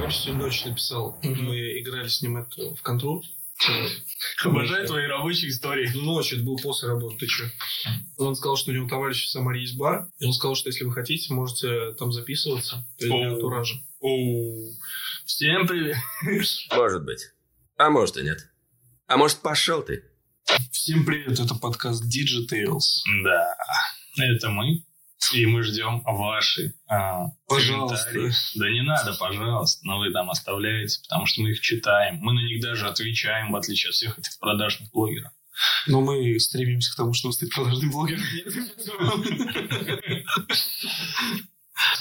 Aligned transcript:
короче, 0.00 0.18
сегодня 0.18 0.44
ночью 0.44 0.68
написал. 0.70 1.18
Мы 1.22 1.80
играли 1.80 2.08
с 2.08 2.22
ним 2.22 2.38
это 2.38 2.74
в 2.74 2.82
контру. 2.82 3.22
Обожаю 4.44 4.86
твои 4.86 5.04
рабочие 5.06 5.50
истории. 5.50 5.90
Ну, 5.94 6.02
ночью, 6.02 6.38
это 6.38 6.46
был 6.46 6.56
после 6.56 6.88
работы, 6.88 7.18
ты 7.18 7.26
что? 7.26 7.44
Он 8.16 8.34
сказал, 8.34 8.56
что 8.56 8.70
у 8.70 8.74
него 8.74 8.88
товарищ 8.88 9.26
в 9.26 9.30
Самаре 9.30 9.60
есть 9.60 9.76
бар, 9.76 10.08
и 10.18 10.24
он 10.24 10.32
сказал, 10.32 10.54
что 10.54 10.70
если 10.70 10.84
вы 10.84 10.92
хотите, 10.92 11.34
можете 11.34 11.92
там 11.92 12.12
записываться 12.12 12.86
для 12.98 13.28
антуража. 13.28 13.74
Оу. 14.00 14.72
Всем 15.26 15.66
привет. 15.66 15.96
Может 16.70 17.04
быть. 17.04 17.20
А 17.76 17.90
может 17.90 18.16
и 18.16 18.22
нет. 18.22 18.38
А 19.06 19.16
может, 19.16 19.38
пошел 19.38 19.82
ты. 19.82 20.04
Всем 20.70 21.04
привет, 21.04 21.38
это 21.38 21.54
подкаст 21.54 22.04
Digitales. 22.04 23.02
Да, 23.24 23.54
это 24.18 24.50
мы. 24.50 24.82
И 25.32 25.46
мы 25.46 25.62
ждем 25.62 26.02
ваши 26.04 26.74
а, 26.88 27.26
Пожалуйста. 27.46 28.10
комментарии. 28.10 28.34
Да 28.56 28.70
не 28.70 28.82
надо, 28.82 29.14
пожалуйста, 29.14 29.80
но 29.86 29.98
вы 29.98 30.10
там 30.10 30.30
оставляете, 30.30 30.98
потому 31.02 31.26
что 31.26 31.42
мы 31.42 31.50
их 31.50 31.60
читаем. 31.60 32.16
Мы 32.16 32.32
на 32.32 32.40
них 32.40 32.60
даже 32.60 32.88
отвечаем, 32.88 33.52
в 33.52 33.56
отличие 33.56 33.90
от 33.90 33.94
всех 33.94 34.18
этих 34.18 34.38
продажных 34.40 34.90
блогеров. 34.90 35.30
Но 35.86 36.00
мы 36.00 36.38
стремимся 36.40 36.92
к 36.92 36.96
тому, 36.96 37.12
чтобы 37.12 37.34
стать 37.34 37.50
продажным 37.54 37.90
блогером. 37.90 38.22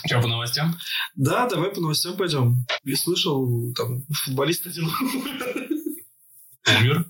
Что 0.06 0.22
по 0.22 0.28
новостям? 0.28 0.76
Да, 1.16 1.48
давай 1.48 1.72
по 1.72 1.82
новостям 1.82 2.18
пойдем. 2.18 2.66
Я 2.84 2.96
слышал, 2.98 3.74
там, 3.74 4.04
футболист 4.26 4.66
один, 4.68 4.90
Умер? 6.68 7.06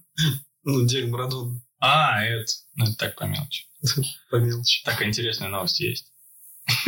ну, 0.63 0.85
Диего 0.85 1.07
Марадон, 1.09 1.61
А, 1.79 2.23
это, 2.23 2.51
ну, 2.75 2.85
это 2.85 2.95
так 2.95 3.15
по 3.15 3.23
мелочи. 3.23 3.65
по 4.29 4.35
мелочи. 4.37 4.83
Такая 4.83 5.07
интересная 5.07 5.49
новость 5.49 5.79
есть. 5.79 6.11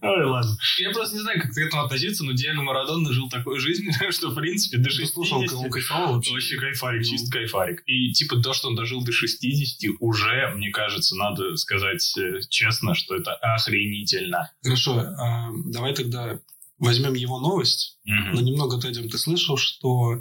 Ой, 0.00 0.24
ладно. 0.24 0.56
Я 0.78 0.90
просто 0.90 1.16
не 1.16 1.22
знаю, 1.22 1.40
как 1.40 1.52
к 1.52 1.58
этому 1.58 1.82
относиться, 1.82 2.24
но 2.24 2.32
Диего 2.32 2.62
Марадона 2.62 3.12
жил 3.12 3.28
такой 3.28 3.58
жизнью, 3.58 3.92
что, 4.12 4.30
в 4.30 4.34
принципе, 4.36 4.78
до 4.78 4.84
Ты 4.84 4.90
60... 4.90 5.12
слушал, 5.14 5.42
как 5.44 5.58
он 5.58 5.70
кайфовал 5.70 6.14
вообще? 6.14 6.32
Вообще 6.32 6.56
кайфарик, 6.58 7.02
Ну. 7.02 7.10
чисто 7.10 7.30
кайфарик. 7.32 7.82
И 7.86 8.12
типа 8.12 8.40
то, 8.40 8.52
что 8.52 8.68
он 8.68 8.76
дожил 8.76 9.02
до 9.04 9.12
60, 9.12 9.96
уже, 10.00 10.52
мне 10.54 10.70
кажется, 10.70 11.16
надо 11.16 11.56
сказать 11.56 12.16
э, 12.18 12.40
честно, 12.48 12.94
что 12.94 13.16
это 13.16 13.34
охренительно. 13.34 14.50
Хорошо, 14.62 14.98
а, 15.00 15.50
давай 15.66 15.94
тогда 15.94 16.38
возьмем 16.82 17.14
его 17.14 17.38
новость, 17.38 17.98
Мгм. 18.04 18.32
но 18.34 18.40
немного 18.40 18.76
отойдем. 18.76 19.08
Ты 19.08 19.16
слышал, 19.16 19.56
что 19.56 20.20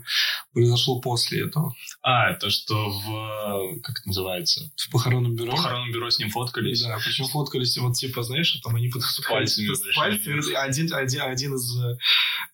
произошло 0.53 1.01
после 1.01 1.47
этого? 1.47 1.73
А, 2.03 2.33
то, 2.35 2.49
что 2.51 2.89
в... 2.91 3.79
Как 3.81 3.97
это 3.99 4.07
называется? 4.07 4.71
В 4.75 4.91
похоронном 4.91 5.35
бюро? 5.35 5.51
В 5.51 5.55
похоронном 5.55 5.91
бюро 5.91 6.09
с 6.11 6.19
ним 6.19 6.29
фоткались. 6.29 6.83
Да, 6.83 6.97
причем 7.03 7.25
фоткались 7.25 7.75
вот 7.79 7.95
типа, 7.95 8.21
знаешь, 8.23 8.51
там 8.63 8.75
они 8.75 8.89
под 8.89 9.01
пальцами 9.27 9.73
с 9.73 9.95
пальцами. 9.95 10.55
Один, 10.55 10.93
один, 10.93 11.21
один 11.21 11.55
из, 11.55 11.75
э, 11.83 11.97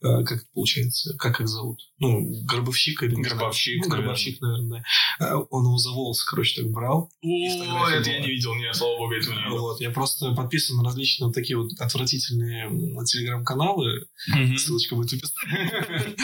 как 0.01 0.31
это 0.31 0.45
получается, 0.53 1.15
как 1.17 1.41
их 1.41 1.47
зовут? 1.49 1.81
Ну, 1.99 2.43
гробовщик 2.45 3.03
или... 3.03 3.15
не. 3.15 3.23
Гробовщик, 3.23 3.83
Ну, 3.83 3.89
гробовщик, 3.89 4.39
наверное, 4.41 4.83
да. 5.19 5.25
Э, 5.25 5.35
Он 5.49 5.65
его 5.65 5.77
за 5.77 5.91
волосы, 5.91 6.25
короче, 6.29 6.61
так 6.61 6.71
брал. 6.71 7.09
О, 7.21 7.89
это 7.89 8.09
я 8.09 8.19
не 8.19 8.27
видел, 8.27 8.55
нет, 8.55 8.73
слава 8.75 8.97
богу, 8.97 9.13
этого 9.13 9.33
не. 9.33 9.49
Вот, 9.49 9.81
я 9.81 9.91
просто 9.91 10.31
подписан 10.33 10.77
на 10.77 10.83
различные 10.85 11.27
вот 11.27 11.33
такие 11.35 11.57
вот 11.57 11.71
отвратительные 11.79 12.69
телеграм-каналы, 13.05 13.96
Мгм. 14.27 14.57
ссылочка 14.57 14.95
будет 14.95 15.11
в 15.11 15.13
описании. 15.15 16.15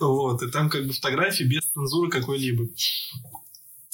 Вот, 0.00 0.42
и 0.42 0.50
там 0.50 0.68
как 0.68 0.86
бы 0.86 0.92
фотографии 0.92 1.44
без 1.44 1.64
цензуры 1.70 2.10
какой-либо. 2.10 2.64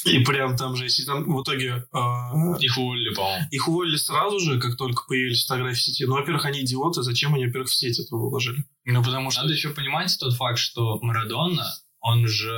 И 0.04 0.18
прям 0.24 0.56
там 0.56 0.74
же, 0.74 0.84
если 0.84 1.04
там 1.04 1.24
в 1.32 1.42
итоге 1.42 1.84
а, 1.92 2.32
Их 2.58 2.76
уволили, 2.76 3.14
по-моему. 3.14 3.46
их 3.52 3.68
уволили 3.68 3.96
сразу 3.96 4.40
же, 4.40 4.58
как 4.58 4.76
только 4.76 5.04
появились 5.06 5.44
фотографии 5.44 5.78
в 5.78 5.82
сети. 5.82 6.04
Ну, 6.06 6.14
во-первых, 6.14 6.44
они 6.44 6.62
идиоты, 6.62 7.02
зачем 7.02 7.34
они, 7.34 7.46
во-первых, 7.46 7.68
в 7.70 7.74
сеть 7.74 8.00
это 8.00 8.16
выложили? 8.16 8.64
Ну, 8.84 9.02
потому 9.02 9.30
что... 9.30 9.42
Надо 9.42 9.54
еще 9.54 9.70
понимать 9.70 10.16
тот 10.18 10.34
факт, 10.34 10.58
что 10.58 10.98
Марадона, 11.02 11.64
он 12.00 12.26
же, 12.26 12.52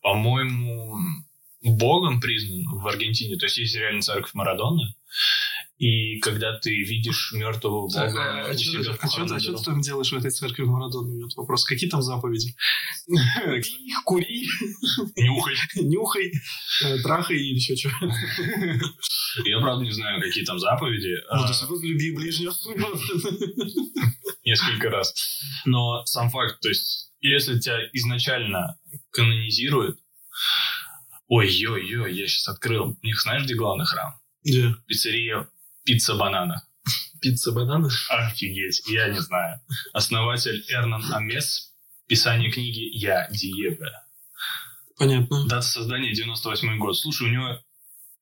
по-моему, 0.00 0.96
богом 1.62 2.20
признан 2.20 2.64
в 2.80 2.86
Аргентине. 2.86 3.36
То 3.36 3.44
есть 3.46 3.58
есть 3.58 3.76
реально 3.76 4.00
церковь 4.00 4.32
Марадона. 4.32 4.94
И 5.78 6.18
когда 6.18 6.58
ты 6.58 6.70
видишь 6.70 7.32
мертвого 7.32 7.86
бога 7.86 8.46
а 8.46 8.50
у 8.50 8.52
что 8.52 8.62
себя 8.62 8.80
в 8.80 8.96
ты 8.96 9.00
похоронном 9.00 9.36
а 9.36 9.40
бюро. 9.40 9.58
ты 9.58 9.64
там 9.64 9.80
делаешь 9.80 10.10
в 10.10 10.16
этой 10.16 10.30
церкви 10.32 10.64
Марадона? 10.64 11.22
Вот 11.22 11.36
вопрос. 11.36 11.64
Какие 11.64 11.88
там 11.88 12.02
заповеди? 12.02 12.56
Кури, 14.04 14.44
Нюхай. 15.16 15.54
нюхай, 15.76 16.32
э, 16.84 16.98
трахай 17.02 17.36
или 17.36 17.54
еще 17.54 17.76
что. 17.76 17.90
Я, 19.44 19.60
правда, 19.60 19.84
не 19.84 19.92
знаю, 19.92 20.20
какие 20.20 20.44
там 20.44 20.58
заповеди. 20.58 21.14
Ну, 21.30 21.42
а, 21.42 21.42
то 21.42 21.48
есть 21.48 22.14
ближнего 22.16 22.52
несколько 24.44 24.90
раз. 24.90 25.14
Но 25.64 26.04
сам 26.06 26.30
факт, 26.30 26.60
то 26.60 26.68
есть, 26.68 27.12
если 27.20 27.58
тебя 27.58 27.78
изначально 27.92 28.78
канонизируют, 29.10 30.00
ой-ой-ой, 31.28 32.14
я 32.16 32.26
сейчас 32.26 32.48
открыл. 32.48 32.96
У 33.00 33.06
них 33.06 33.20
знаешь, 33.20 33.44
где 33.44 33.54
главный 33.54 33.86
храм? 33.86 34.18
Где? 34.42 34.74
Пиццерия 34.86 35.48
Пицца 35.88 36.16
Банана. 36.16 36.62
Пицца, 37.22 37.50
бананы? 37.50 37.88
Офигеть, 38.10 38.82
я 38.88 39.08
не 39.08 39.20
знаю. 39.20 39.62
Основатель 39.94 40.62
Эрнан 40.68 41.02
Амес. 41.14 41.72
Писание 42.06 42.50
книги 42.50 42.90
«Я 42.92 43.26
Диего». 43.30 43.90
Понятно. 44.98 45.46
Дата 45.48 45.62
создания 45.66 46.12
98 46.12 46.76
год. 46.76 46.94
Слушай, 46.94 47.28
у 47.28 47.30
него 47.30 47.64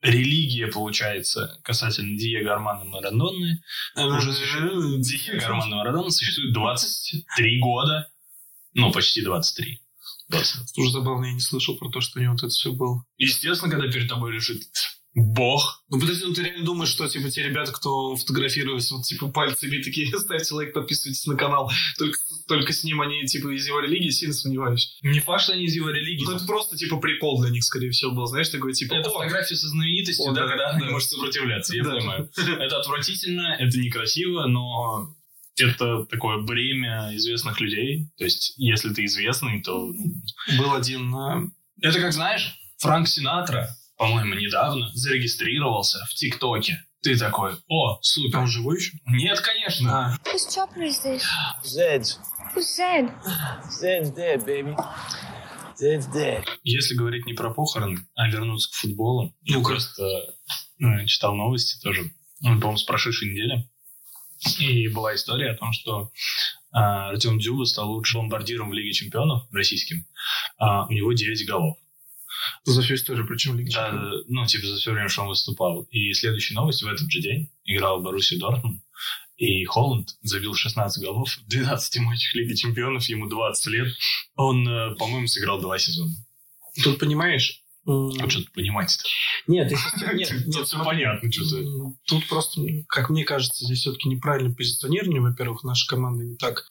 религия, 0.00 0.68
получается, 0.68 1.58
касательно 1.64 2.16
Диего 2.16 2.52
Армана 2.52 2.84
Марадонны. 2.84 3.60
Уже 3.96 4.32
существует. 4.32 5.00
Диего 5.00 5.44
Армана 5.44 5.74
Марадона 5.74 6.10
существует 6.10 6.54
23 6.54 7.58
года. 7.58 8.08
Ну, 8.74 8.92
почти 8.92 9.22
23. 9.22 9.80
20. 10.28 10.78
Уже 10.78 10.92
забавно, 10.92 11.24
я 11.24 11.32
не 11.32 11.40
слышал 11.40 11.76
про 11.76 11.90
то, 11.90 12.00
что 12.00 12.20
у 12.20 12.22
него 12.22 12.34
вот 12.34 12.44
это 12.44 12.50
все 12.50 12.70
было. 12.70 13.04
Естественно, 13.16 13.72
когда 13.72 13.90
перед 13.90 14.08
тобой 14.08 14.34
лежит 14.34 14.62
Бог. 15.16 15.82
Ну, 15.88 15.98
подожди, 15.98 16.26
ну 16.26 16.34
ты 16.34 16.42
реально 16.42 16.64
думаешь, 16.66 16.90
что, 16.90 17.08
типа, 17.08 17.30
те 17.30 17.42
ребята, 17.42 17.72
кто 17.72 18.16
фотографировались, 18.16 18.90
вот, 18.90 19.04
типа, 19.04 19.28
пальцами 19.28 19.82
такие, 19.82 20.06
ставьте 20.18 20.54
лайк, 20.54 20.74
подписывайтесь 20.74 21.24
на 21.24 21.36
канал, 21.36 21.72
только, 21.98 22.18
только 22.46 22.72
с 22.74 22.84
ним 22.84 23.00
они, 23.00 23.24
типа, 23.24 23.48
из 23.48 23.66
его 23.66 23.80
религии, 23.80 24.10
сильно 24.10 24.34
сомневаюсь. 24.34 24.98
Не 25.00 25.20
факт, 25.20 25.44
что 25.44 25.54
они 25.54 25.64
из 25.64 25.74
его 25.74 25.88
религии. 25.88 26.22
Ну, 26.22 26.36
это 26.36 26.44
просто, 26.44 26.76
типа, 26.76 26.98
прикол 26.98 27.40
для 27.40 27.50
них, 27.50 27.64
скорее 27.64 27.90
всего, 27.92 28.12
был, 28.12 28.26
знаешь, 28.26 28.50
такой, 28.50 28.74
типа, 28.74 28.92
Это 28.92 29.08
«О, 29.08 29.12
фотография 29.12 29.56
со 29.56 29.68
знаменитостью, 29.68 30.34
да, 30.34 30.42
да, 30.42 30.48
когда 30.48 30.70
она 30.72 30.90
может 30.90 31.08
сопротивляться, 31.08 31.74
я 31.74 31.82
понимаю. 31.82 32.30
Это 32.36 32.78
отвратительно, 32.78 33.56
это 33.58 33.78
некрасиво, 33.78 34.46
но 34.46 35.16
это 35.56 36.04
такое 36.04 36.42
бремя 36.42 37.16
известных 37.16 37.58
людей. 37.62 38.10
То 38.18 38.24
есть, 38.24 38.52
если 38.58 38.92
ты 38.92 39.06
известный, 39.06 39.62
то... 39.62 39.86
ну, 39.86 40.62
был 40.62 40.74
один, 40.74 41.14
а, 41.14 41.42
Это 41.80 42.00
как, 42.00 42.12
знаешь, 42.12 42.58
Франк 42.76 43.08
Синатра, 43.08 43.74
по-моему, 43.96 44.34
недавно 44.34 44.88
зарегистрировался 44.94 45.98
в 46.10 46.14
ТикТоке. 46.14 46.82
Ты 47.02 47.16
такой, 47.16 47.52
о, 47.68 47.98
супер. 48.02 48.38
он 48.40 48.46
живой 48.46 48.76
еще? 48.78 48.98
Нет, 49.06 49.40
конечно. 49.40 50.18
Whose 50.24 50.48
chopper 50.48 50.82
is 50.88 50.96
this? 51.04 51.22
Zed's. 51.64 52.18
Who's 52.54 52.76
Zed? 52.78 53.12
Zed's 53.80 54.10
dead, 54.14 54.44
baby. 54.44 54.74
Zed's 55.80 56.06
dead. 56.12 56.44
Если 56.64 56.94
говорить 56.94 57.26
не 57.26 57.34
про 57.34 57.52
похороны, 57.52 57.98
а 58.14 58.28
вернуться 58.28 58.70
к 58.70 58.74
футболу, 58.74 59.34
я 59.42 59.56
Ну-ка. 59.58 59.70
просто 59.70 60.02
ну, 60.78 61.06
читал 61.06 61.34
новости 61.34 61.80
тоже, 61.82 62.10
ну, 62.40 62.54
по-моему, 62.60 62.76
с 62.78 62.82
прошедшей 62.84 63.30
недели. 63.30 63.68
И 64.58 64.88
была 64.88 65.14
история 65.14 65.52
о 65.52 65.56
том, 65.56 65.72
что 65.72 66.10
а, 66.72 67.08
Артем 67.10 67.38
Дзюба 67.38 67.64
стал 67.64 67.90
лучшим 67.90 68.22
бомбардиром 68.22 68.68
в 68.70 68.74
Лиге 68.74 68.92
Чемпионов 68.92 69.42
российским. 69.52 70.06
А, 70.58 70.86
у 70.86 70.92
него 70.92 71.12
9 71.12 71.46
голов. 71.46 71.76
За 72.64 72.82
всю 72.82 72.94
историю, 72.94 73.26
причем 73.26 73.56
Лиги 73.58 73.70
Да, 73.72 73.90
Чемпионов. 73.90 74.24
ну, 74.28 74.46
типа, 74.46 74.66
за 74.66 74.76
все 74.76 74.92
время, 74.92 75.08
что 75.08 75.22
он 75.22 75.28
выступал. 75.28 75.82
И 75.90 76.12
следующая 76.12 76.54
новость 76.54 76.82
в 76.82 76.86
этот 76.86 77.10
же 77.10 77.20
день 77.20 77.50
играл 77.64 78.00
в 78.00 78.02
Боруссии 78.04 78.36
Дортмунд. 78.36 78.82
И 79.36 79.64
Холланд 79.66 80.10
забил 80.22 80.54
16 80.54 81.02
голов 81.04 81.28
в 81.30 81.46
12 81.46 81.98
матчах 82.00 82.34
Лиги 82.34 82.54
Чемпионов, 82.54 83.04
ему 83.08 83.28
20 83.28 83.66
лет. 83.66 83.88
Он, 84.34 84.66
э, 84.66 84.94
по-моему, 84.96 85.26
сыграл 85.26 85.60
два 85.60 85.78
сезона. 85.78 86.12
Тут, 86.82 86.98
понимаешь, 86.98 87.62
А 87.88 88.28
что 88.28 88.40
тут 88.40 88.52
понимать-то? 88.52 89.04
Нет, 89.46 89.70
есть- 89.70 89.82
нет, 90.14 90.44
Тут 90.52 90.68
смотри, 90.68 90.86
понятно, 91.04 91.30
что-то. 91.30 91.58
м, 91.58 91.98
Тут 92.06 92.26
просто, 92.28 92.60
как 92.88 93.10
мне 93.10 93.24
кажется, 93.24 93.64
здесь 93.64 93.78
все-таки 93.80 94.08
неправильное 94.08 94.54
позиционирование. 94.54 95.20
Во-первых, 95.20 95.62
наша 95.64 95.86
команда 95.86 96.24
не 96.24 96.36
так 96.36 96.66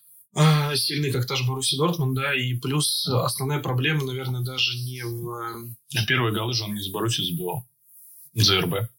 сильны, 0.75 1.11
как 1.11 1.25
та 1.25 1.35
же 1.35 1.45
Боруссия 1.45 1.77
Дортмунд, 1.77 2.15
да, 2.15 2.33
и 2.35 2.53
плюс 2.55 3.07
основная 3.07 3.59
проблема, 3.59 4.03
наверное, 4.03 4.41
даже 4.41 4.77
не 4.77 5.03
в... 5.03 5.73
А 5.97 6.05
Первые 6.05 6.33
голы 6.33 6.53
же 6.53 6.63
он 6.63 6.73
не 6.73 6.81
за 6.81 6.91
Боруссию 6.91 7.25
забивал. 7.25 7.67
За 8.33 8.59
РБ. 8.59 8.89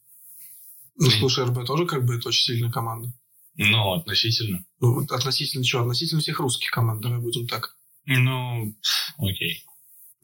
Ну, 0.98 1.10
слушай, 1.10 1.44
РБ 1.44 1.66
тоже 1.66 1.84
как 1.86 2.06
бы 2.06 2.16
это 2.16 2.28
очень 2.28 2.44
сильная 2.44 2.72
команда. 2.72 3.12
Ну, 3.56 3.92
относительно. 3.92 4.64
Ну, 4.80 5.04
относительно 5.10 5.64
чего? 5.64 5.82
Относительно 5.82 6.20
всех 6.20 6.40
русских 6.40 6.70
команд, 6.70 7.02
давай 7.02 7.20
будем 7.20 7.46
так. 7.46 7.76
Ну, 8.06 8.74
окей. 9.18 9.65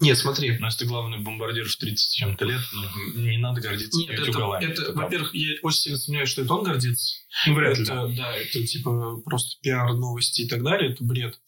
Нет, 0.03 0.19
смотри. 0.19 0.59
Но 0.59 0.67
если 0.67 0.81
ты 0.81 0.87
главный 0.87 1.19
бомбардир 1.21 1.65
в 1.69 1.77
30 1.77 1.99
с 1.99 2.13
чем-то 2.15 2.45
лет, 2.45 2.61
ну, 3.15 3.21
не 3.23 3.39
надо 3.39 3.61
гордиться 3.61 3.99
Нет, 4.01 4.11
это, 4.11 4.31
уголами. 4.31 4.65
это, 4.65 4.83
Это 4.83 4.93
во-первых, 4.93 5.35
я 5.35 5.55
очень 5.63 5.79
сильно 5.79 5.99
сомневаюсь, 5.99 6.29
что 6.29 6.43
это 6.43 6.55
он 6.55 6.65
гордится. 6.65 7.15
Ну, 7.47 7.55
вряд 7.55 7.79
ли, 7.79 7.85
это, 7.85 8.09
да. 8.17 8.37
это 8.37 8.67
типа 8.67 9.17
просто 9.25 9.59
пиар, 9.63 9.95
новости 9.95 10.43
и 10.43 10.49
так 10.49 10.63
далее, 10.63 10.93
это 10.93 11.05
бред. 11.05 11.41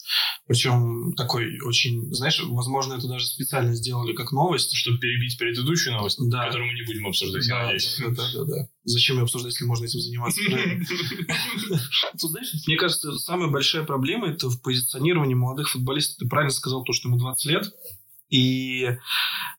Причем 0.46 1.12
такой 1.16 1.58
очень, 1.60 2.14
знаешь, 2.14 2.40
возможно, 2.44 2.94
это 2.94 3.08
даже 3.08 3.26
специально 3.26 3.74
сделали 3.74 4.14
как 4.14 4.30
новость. 4.32 4.74
Чтобы 4.76 4.98
перебить 4.98 5.36
предыдущую 5.38 5.94
новость, 5.96 6.18
Да. 6.30 6.46
которую 6.46 6.68
мы 6.68 6.74
не 6.74 6.84
будем 6.86 7.06
обсуждать, 7.06 7.46
я 7.46 7.54
Да, 7.54 7.62
надеюсь. 7.64 7.96
да, 7.98 8.08
да, 8.10 8.32
да, 8.34 8.44
да. 8.44 8.68
Зачем 8.84 9.16
ее 9.16 9.22
обсуждать, 9.22 9.52
если 9.52 9.64
можно 9.64 9.84
этим 9.86 10.00
заниматься? 10.00 10.40
Тут, 12.20 12.30
знаешь, 12.30 12.52
мне 12.66 12.76
кажется, 12.76 13.12
самая 13.18 13.48
большая 13.50 13.84
проблема 13.84 14.28
это 14.28 14.48
в 14.48 14.60
позиционировании 14.62 15.34
молодых 15.34 15.70
футболистов. 15.70 16.16
Ты 16.18 16.28
правильно 16.28 16.52
сказал 16.52 16.84
то, 16.84 16.92
что 16.92 17.08
ему 17.08 17.18
20 17.18 17.50
лет. 17.50 17.64
И 18.29 18.85
э, 18.85 18.97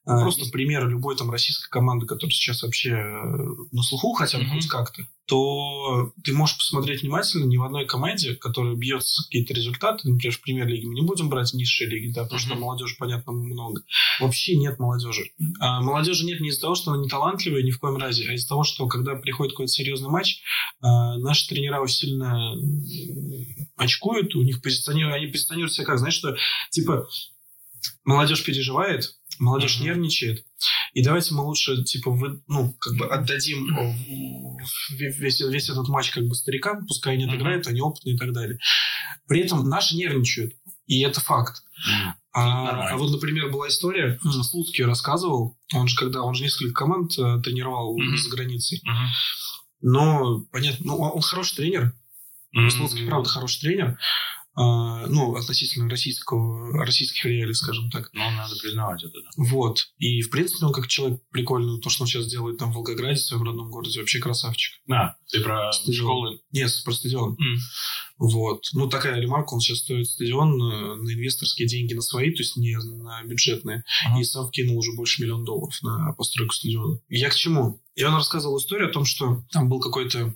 просто 0.05 0.51
пример 0.51 0.87
любой 0.87 1.15
там 1.15 1.31
российской 1.31 1.69
команды, 1.69 2.05
которая 2.05 2.31
сейчас 2.31 2.63
вообще 2.63 2.91
э, 2.91 3.47
на 3.71 3.83
слуху 3.83 4.13
хотя 4.13 4.37
бы 4.37 4.43
Мгм. 4.45 4.53
хоть 4.53 4.67
как-то, 4.67 5.07
то 5.27 6.11
ты 6.23 6.33
можешь 6.33 6.57
посмотреть 6.57 7.01
внимательно 7.01 7.45
ни 7.45 7.57
в 7.57 7.63
одной 7.63 7.85
команде, 7.85 8.35
которая 8.35 8.75
бьется 8.75 9.23
какие-то 9.23 9.53
результаты, 9.53 10.07
например, 10.09 10.35
в 10.35 10.41
премьер-лиге, 10.41 10.87
мы 10.87 10.93
не 10.95 11.01
будем 11.01 11.29
брать 11.29 11.53
низшие 11.53 11.89
лиги, 11.89 12.11
да, 12.13 12.23
потому 12.23 12.39
что 12.39 12.53
Мгм. 12.53 12.61
молодежи, 12.61 12.95
понятно, 12.99 13.31
много. 13.31 13.81
Вообще 14.19 14.55
нет 14.55 14.77
молодежи. 14.79 15.31
А 15.59 15.81
молодежи 15.81 16.25
нет 16.25 16.41
не 16.41 16.49
из-за 16.49 16.61
того, 16.61 16.75
что 16.75 16.91
она 16.91 17.01
не 17.01 17.09
талантливая 17.09 17.63
ни 17.63 17.71
в 17.71 17.79
коем 17.79 17.97
разе, 17.97 18.27
а 18.29 18.33
из-за 18.33 18.47
того, 18.47 18.63
что 18.63 18.87
когда 18.87 19.15
приходит 19.15 19.53
какой-то 19.53 19.71
серьезный 19.71 20.09
матч, 20.09 20.41
а, 20.81 21.17
наши 21.17 21.47
тренера 21.47 21.81
очень 21.81 21.95
сильно 21.95 22.55
очкуют, 23.77 24.35
у 24.35 24.41
них 24.41 24.61
позиционируют, 24.61 25.15
они 25.17 25.27
позиционируют 25.27 25.73
себя 25.73 25.85
как, 25.85 25.99
знаешь, 25.99 26.15
что 26.15 26.35
типа 26.71 27.07
молодежь 28.03 28.43
переживает, 28.43 29.15
молодежь 29.39 29.77
Мгм. 29.77 29.85
нервничает, 29.85 30.45
и 30.93 31.03
давайте 31.03 31.33
мы 31.33 31.43
лучше, 31.43 31.83
типа, 31.83 32.11
вы, 32.11 32.41
ну, 32.47 32.73
как 32.79 32.95
бы 32.97 33.05
отдадим 33.07 33.67
весь, 34.91 35.41
весь 35.41 35.69
этот 35.69 35.87
матч 35.89 36.11
как 36.11 36.25
бы 36.25 36.35
старикам, 36.35 36.85
пускай 36.87 37.15
они 37.15 37.25
отыграют, 37.25 37.67
они 37.67 37.81
опытные 37.81 38.15
и 38.15 38.17
так 38.17 38.31
далее. 38.33 38.59
При 39.27 39.41
этом 39.41 39.67
наши 39.67 39.95
нервничают, 39.95 40.53
и 40.87 41.01
это 41.01 41.19
факт. 41.19 41.63
М. 41.87 42.15
А, 42.33 42.89
а 42.89 42.97
вот, 42.97 43.11
например, 43.11 43.49
была 43.49 43.67
история, 43.67 44.19
м, 44.23 44.31
Слуцкий 44.43 44.83
рассказывал, 44.83 45.57
он 45.73 45.87
же 45.87 45.95
когда, 45.95 46.21
он 46.21 46.35
же 46.35 46.43
несколько 46.43 46.73
команд 46.73 47.17
э, 47.17 47.39
тренировал 47.41 47.97
Мгм. 47.97 48.17
за 48.17 48.29
границей, 48.29 48.81
Мгм. 48.83 49.07
но, 49.81 50.39
понятно, 50.51 50.85
ну, 50.85 50.97
он, 50.97 51.11
он 51.15 51.21
хороший 51.21 51.55
тренер, 51.55 51.93
М. 52.53 52.69
Слуцкий, 52.69 53.05
правда, 53.05 53.27
хороший 53.29 53.59
тренер, 53.61 53.97
ну, 54.57 55.35
относительно 55.35 55.89
российского, 55.89 56.85
российских 56.85 57.25
реалий, 57.25 57.53
скажем 57.53 57.89
так. 57.89 58.09
Ну, 58.13 58.21
надо 58.31 58.55
признавать 58.55 59.03
это, 59.03 59.21
да. 59.21 59.29
Вот. 59.37 59.87
И, 59.97 60.21
в 60.21 60.29
принципе, 60.29 60.65
он 60.65 60.71
как 60.71 60.87
человек 60.87 61.19
прикольный. 61.31 61.81
То, 61.81 61.89
что 61.89 62.03
он 62.03 62.07
сейчас 62.07 62.27
делает 62.27 62.57
там 62.57 62.71
в 62.71 62.75
Волгограде, 62.75 63.15
в 63.15 63.23
своем 63.23 63.43
родном 63.43 63.69
городе, 63.69 63.99
вообще 63.99 64.19
красавчик. 64.19 64.79
Да, 64.87 65.17
ты 65.29 65.41
про 65.41 65.71
Стадион. 65.73 65.95
школы. 65.95 66.39
Нет, 66.51 66.71
про 66.85 66.93
стадион. 66.93 67.31
М. 67.31 67.57
Вот. 68.17 68.63
Ну, 68.73 68.87
такая 68.87 69.19
ремарка, 69.19 69.53
он 69.53 69.59
сейчас 69.59 69.79
стоит 69.79 70.07
стадион 70.07 70.53
э, 70.53 70.95
на 70.95 71.13
инвесторские 71.13 71.67
деньги 71.67 71.93
на 71.93 72.01
свои, 72.01 72.31
то 72.31 72.41
есть 72.41 72.55
не 72.55 72.77
на 72.77 73.23
бюджетные. 73.23 73.83
Ага. 74.05 74.21
И 74.21 74.23
сам 74.23 74.47
вкинул 74.47 74.77
уже 74.77 74.93
больше 74.93 75.21
миллиона 75.21 75.43
долларов 75.43 75.77
на 75.81 76.13
постройку 76.13 76.53
стадиона. 76.53 76.99
Я 77.09 77.29
к 77.29 77.35
чему? 77.35 77.81
И 77.95 78.03
он 78.03 78.13
рассказывал 78.15 78.57
историю 78.57 78.89
о 78.89 78.93
том, 78.93 79.03
что 79.03 79.43
там 79.51 79.67
был 79.67 79.81
какой-то 79.81 80.19
э, 80.19 80.31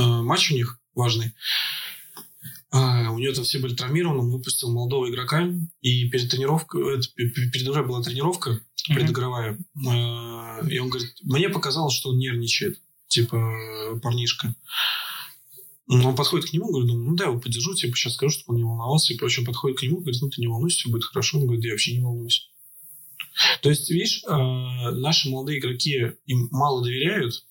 матч 0.00 0.52
у 0.52 0.54
них 0.54 0.78
важный. 0.94 1.32
А, 2.76 3.12
у 3.12 3.18
него 3.20 3.32
там 3.32 3.44
все 3.44 3.60
были 3.60 3.76
травмированы, 3.76 4.18
он 4.18 4.30
выпустил 4.32 4.72
молодого 4.72 5.08
игрока, 5.08 5.48
и 5.80 6.08
перед 6.08 6.28
тренировкой, 6.28 6.98
это, 6.98 7.06
пе- 7.14 7.28
пе- 7.28 7.48
перед 7.48 7.68
игрой 7.68 7.86
была 7.86 8.02
тренировка, 8.02 8.60
предыгровая, 8.88 9.52
Э, 9.76 10.68
и 10.68 10.78
он 10.78 10.88
говорит, 10.88 11.12
мне 11.22 11.48
показалось, 11.48 11.94
что 11.94 12.10
он 12.10 12.18
нервничает, 12.18 12.80
типа 13.06 14.00
парнишка. 14.02 14.56
Он 15.86 16.16
подходит 16.16 16.50
к 16.50 16.52
нему, 16.52 16.68
говорит, 16.72 16.88
ну, 16.90 16.98
ну 16.98 17.14
да, 17.14 17.26
его 17.26 17.38
поддержу, 17.38 17.74
типа, 17.74 17.96
сейчас 17.96 18.14
скажу, 18.14 18.30
чтобы 18.32 18.54
он 18.54 18.56
не 18.56 18.64
волновался, 18.64 19.12
и 19.12 19.16
прочее. 19.16 19.46
Подходит 19.46 19.78
к 19.78 19.82
нему, 19.82 20.00
говорит, 20.00 20.20
ну, 20.20 20.30
ты 20.30 20.40
не 20.40 20.48
волнуйся, 20.48 20.78
все 20.78 20.90
будет 20.90 21.04
хорошо. 21.04 21.38
Он 21.38 21.44
говорит, 21.44 21.62
да 21.62 21.68
я 21.68 21.74
вообще 21.74 21.92
не 21.96 22.02
волнуюсь. 22.02 22.50
То 23.62 23.68
есть, 23.68 23.88
видишь, 23.90 24.24
э, 24.24 24.30
наши 24.32 25.28
молодые 25.28 25.60
игроки 25.60 26.12
им 26.26 26.48
мало 26.50 26.82
доверяют, 26.82 27.44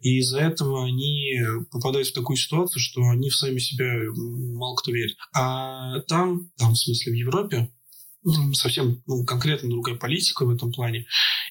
и 0.00 0.18
из-за 0.18 0.40
этого 0.40 0.84
они 0.84 1.38
попадают 1.70 2.08
в 2.08 2.14
такую 2.14 2.36
ситуацию, 2.36 2.80
что 2.80 3.02
они 3.02 3.30
в 3.30 3.36
сами 3.36 3.58
себя 3.58 3.92
мало 4.14 4.76
кто 4.76 4.92
верит. 4.92 5.16
А 5.34 6.00
там, 6.08 6.50
там, 6.56 6.72
в 6.72 6.78
смысле, 6.78 7.12
в 7.12 7.16
Европе, 7.16 7.68
совсем 8.54 9.02
ну, 9.06 9.24
конкретно 9.24 9.70
другая 9.70 9.96
политика 9.96 10.44
в 10.44 10.50
этом 10.50 10.72
плане. 10.72 11.06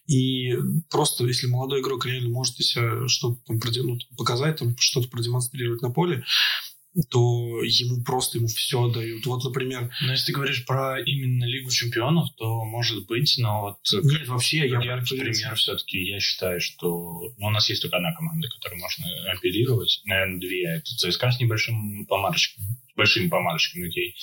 И 0.07 0.53
просто, 0.89 1.25
если 1.25 1.47
молодой 1.47 1.81
игрок 1.81 2.05
реально 2.05 2.29
может 2.29 2.55
себя 2.57 3.07
что-то 3.07 3.41
там 3.45 3.59
проде- 3.59 3.83
ну, 3.83 3.97
показать, 4.17 4.57
там, 4.57 4.75
что-то 4.77 5.09
продемонстрировать 5.09 5.81
на 5.81 5.91
поле, 5.91 6.23
то 7.09 7.61
ему 7.63 8.03
просто 8.03 8.37
ему 8.37 8.47
все 8.47 8.83
отдают. 8.83 9.25
Вот, 9.25 9.43
например, 9.43 9.91
Но 10.01 10.11
если 10.11 10.27
ты 10.27 10.33
говоришь 10.33 10.65
про 10.65 10.99
именно 10.99 11.45
Лигу 11.45 11.69
чемпионов, 11.69 12.29
то 12.37 12.63
может 12.65 13.05
быть, 13.05 13.35
но 13.37 13.61
вот 13.61 13.77
нет, 14.03 14.27
вообще, 14.27 14.67
я 14.67 14.81
яркий 14.81 15.17
пример 15.17 15.55
все-таки, 15.55 16.03
я 16.03 16.19
считаю, 16.19 16.59
что 16.59 17.33
ну, 17.37 17.47
у 17.47 17.49
нас 17.49 17.69
есть 17.69 17.81
только 17.81 17.97
одна 17.97 18.13
команда, 18.13 18.47
которой 18.49 18.79
можно 18.79 19.05
апеллировать. 19.31 20.01
Наверное, 20.05 20.39
две. 20.39 20.63
Это 20.75 20.95
ЦСКА 20.95 21.31
с 21.31 21.39
небольшим 21.39 22.05
помарочком, 22.07 22.63
с 22.91 22.95
большими 22.95 23.27
помарочками 23.27 23.83
людей, 23.83 24.15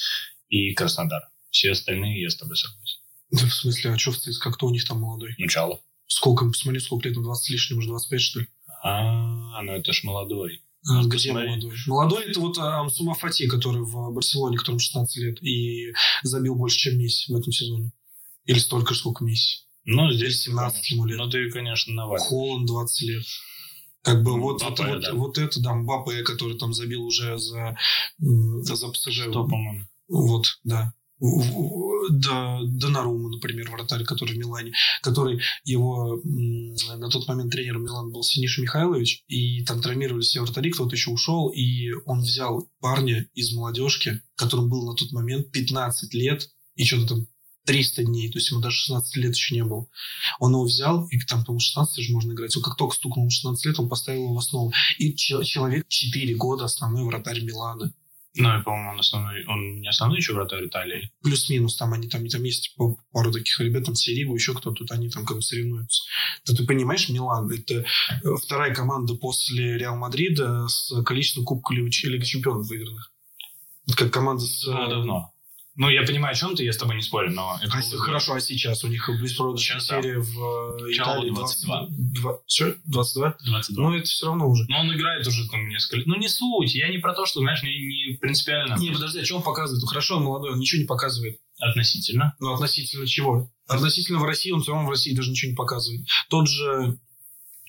и 0.49 0.75
Краснодар. 0.75 1.23
Все 1.51 1.71
остальные 1.71 2.23
я 2.23 2.31
с 2.31 2.37
тобой 2.37 2.57
согласен. 2.57 2.99
Да, 3.31 3.47
в 3.47 3.55
смысле, 3.55 3.93
а 3.93 3.99
что 3.99 4.13
в 4.13 4.19
ЦСКА, 4.19 4.51
кто 4.53 4.67
у 4.67 4.71
них 4.71 4.85
там 4.87 5.01
молодой? 5.01 5.35
Начало. 5.39 5.81
Сколько, 6.07 6.47
посмотри, 6.47 6.81
сколько 6.81 7.09
лет, 7.09 7.17
20 7.17 7.45
с 7.45 7.51
лишним, 7.51 7.79
уже 7.79 7.89
25, 7.89 8.21
что 8.21 8.41
ли? 8.41 8.49
А, 8.83 9.63
ну 9.63 9.73
это 9.73 9.93
ж 9.93 10.05
молодой. 10.05 10.64
Надо 10.87 11.09
Где 11.09 11.33
молодой? 11.33 11.73
Молодой 11.87 12.25
это 12.27 12.41
вот 12.41 12.59
а, 12.59 12.81
Амсума 12.81 13.15
Фати, 13.15 13.47
который 13.47 13.83
в 13.83 14.13
Барселоне, 14.13 14.59
которому 14.59 14.81
16 14.81 15.17
лет, 15.17 15.43
и 15.43 15.93
забил 16.23 16.57
больше, 16.57 16.77
чем 16.79 16.99
Месси 16.99 17.33
в 17.33 17.37
этом 17.37 17.53
сезоне. 17.53 17.93
Или 18.45 18.59
столько, 18.59 18.95
сколько 18.95 19.25
Месси. 19.25 19.61
Ну, 19.87 20.13
здесь 20.13 20.43
17 20.43 20.91
ему 20.91 21.07
лет. 21.07 21.19
Ну, 21.19 21.29
ты, 21.31 21.51
конечно, 21.51 21.93
навалишь. 21.95 22.23
Холланд 22.27 22.67
20 22.67 23.09
лет. 23.09 23.25
Как 24.03 24.23
бы 24.23 24.33
Ну, 24.33 24.41
вот, 24.41 24.63
Мбаппе, 24.63 24.83
это, 24.83 24.93
вот, 24.93 25.03
да. 25.03 25.15
вот 25.15 25.39
это, 25.39 25.63
да, 25.63 25.75
Мбаппе, 25.75 26.23
который 26.23 26.59
там 26.59 26.75
забил 26.75 27.03
уже 27.05 27.39
за, 27.39 27.77
за 28.19 28.89
ПСЖ. 28.89 29.23
Что, 29.31 29.49
по-моему? 29.49 29.87
Вот, 30.09 30.59
да. 30.65 30.93
Донарума, 32.11 33.31
например, 33.31 33.71
вратарь, 33.71 34.05
который 34.05 34.35
в 34.35 34.39
Милане, 34.39 34.73
который 35.03 35.41
его 35.65 36.21
на 36.25 37.09
тот 37.09 37.27
момент 37.29 37.53
тренером 37.53 37.85
Милана 37.85 38.11
был 38.11 38.23
Синиша 38.23 38.63
Михайлович, 38.63 39.25
и 39.29 39.65
там 39.65 39.81
травмировались 39.81 40.27
все 40.27 40.41
вратари, 40.43 40.71
кто-то 40.71 40.95
еще 40.95 41.11
ушел, 41.11 41.49
и 41.49 41.93
он 42.07 42.21
взял 42.21 42.69
парня 42.81 43.29
из 43.35 43.53
молодежки, 43.53 44.21
которому 44.37 44.69
был 44.69 44.87
на 44.87 44.95
тот 44.95 45.13
момент 45.13 45.51
15 45.51 46.15
лет, 46.15 46.49
и 46.75 46.85
что-то 46.85 47.15
там 47.15 47.27
300 47.67 48.05
дней, 48.05 48.31
то 48.31 48.39
есть 48.39 48.51
ему 48.51 48.61
даже 48.61 48.77
16 48.77 49.17
лет 49.17 49.35
еще 49.35 49.55
не 49.55 49.65
было. 49.65 49.87
Он 50.39 50.53
его 50.53 50.65
взял, 50.65 51.07
и 51.09 51.19
там, 51.21 51.45
по-моему, 51.45 51.61
16 51.61 52.05
же 52.05 52.13
можно 52.13 52.33
играть. 52.33 52.55
Он 52.57 52.63
как 52.63 52.77
только 52.77 52.95
стукнул 52.95 53.31
16 53.31 53.65
лет, 53.65 53.79
он 53.79 53.89
поставил 53.89 54.25
его 54.25 54.35
в 54.35 54.39
основу. 54.39 54.73
И 54.99 55.15
че- 55.15 55.43
человек 55.45 55.87
4 55.89 56.35
года 56.35 56.65
основной 56.67 57.05
вратарь 57.05 57.43
Милана. 57.43 57.95
Ну, 58.37 58.59
и, 58.59 58.63
по-моему, 58.63 58.91
он 58.91 59.01
основной, 59.01 59.45
он 59.47 59.81
не 59.81 59.89
основной 59.89 60.19
еще 60.19 60.33
вратарь 60.33 60.67
Италии. 60.67 61.11
плюс-минус, 61.23 61.77
там 61.77 61.93
они 61.93 62.09
там, 62.09 62.27
там 62.27 62.43
есть 62.43 62.75
пару 63.13 63.31
таких 63.31 63.61
ребят, 63.61 63.85
там 63.85 63.95
Серигу, 63.95 64.35
еще 64.35 64.55
кто-то, 64.55 64.79
тут 64.79 64.91
они 64.91 65.09
там 65.09 65.25
как 65.25 65.37
бы 65.37 65.43
соревнуются. 65.43 66.03
То 66.45 66.55
ты 66.55 66.67
понимаешь, 66.67 67.09
Милан, 67.09 67.49
это 67.51 67.75
э, 67.75 67.85
вторая 68.43 68.75
команда 68.75 69.15
после 69.15 69.79
Реал 69.79 69.97
Мадрида 69.97 70.67
с 70.67 71.03
количеством 71.05 71.45
кубков 71.45 71.77
Лиги 71.77 72.25
чемпионов 72.25 72.67
выигранных. 72.67 73.13
Это 73.87 73.97
как 73.97 74.13
команда 74.13 74.43
с... 74.43 74.67
Ну, 74.67 74.85
э, 74.85 74.91
давно. 74.91 75.34
Ну, 75.77 75.89
я 75.89 76.03
понимаю, 76.03 76.33
о 76.33 76.37
чем 76.37 76.55
ты, 76.55 76.65
я 76.65 76.73
с 76.73 76.77
тобой 76.77 76.95
не 76.95 77.03
спорю, 77.03 77.33
но... 77.33 77.59
Это 77.61 77.73
а 77.73 77.81
было- 77.81 77.99
хорошо, 77.99 78.35
а 78.35 78.41
сейчас 78.41 78.85
у 78.85 78.89
них 78.89 79.09
беспроигрышная 79.21 79.81
серия 79.81 80.19
в 80.19 80.87
э, 80.87 80.93
Италии 80.93 81.31
22. 81.31 81.87
22. 81.89 82.39
Что? 82.47 82.75
22? 82.85 83.37
22. 83.45 83.83
Ну, 83.83 83.97
это 83.97 84.05
все 84.05 84.27
равно 84.27 84.49
уже. 84.49 84.65
Но 84.69 84.81
он 84.81 84.95
играет 84.95 85.27
уже 85.27 85.49
там 85.49 85.69
несколько 85.69 85.97
лет. 85.97 86.07
Ну, 86.07 86.17
не 86.17 86.29
суть. 86.29 86.75
Я 86.75 86.89
не 86.91 86.99
про 86.99 87.13
то, 87.13 87.27
что, 87.27 87.41
знаешь, 87.41 87.63
не, 87.65 87.71
не 87.71 88.17
принципиально. 88.17 88.77
Не, 88.77 88.93
подожди, 88.93 89.21
а 89.21 89.25
что 89.25 89.37
он 89.37 89.43
показывает? 89.43 89.83
Ну, 89.83 89.89
хорошо, 89.89 90.17
он 90.19 90.25
молодой, 90.25 90.53
он 90.53 90.61
ничего 90.61 90.83
не 90.83 90.87
показывает. 90.87 91.39
Относительно. 91.59 92.35
Ну, 92.39 92.55
относительно 92.55 93.07
чего? 93.07 93.51
Относительно 93.67 94.21
в 94.21 94.25
России, 94.25 94.53
он 94.53 94.63
все 94.63 94.73
равно 94.73 94.87
в 94.87 94.91
России 94.91 95.15
даже 95.15 95.31
ничего 95.31 95.51
не 95.51 95.57
показывает. 95.57 96.07
Тот 96.29 96.49
же 96.49 96.99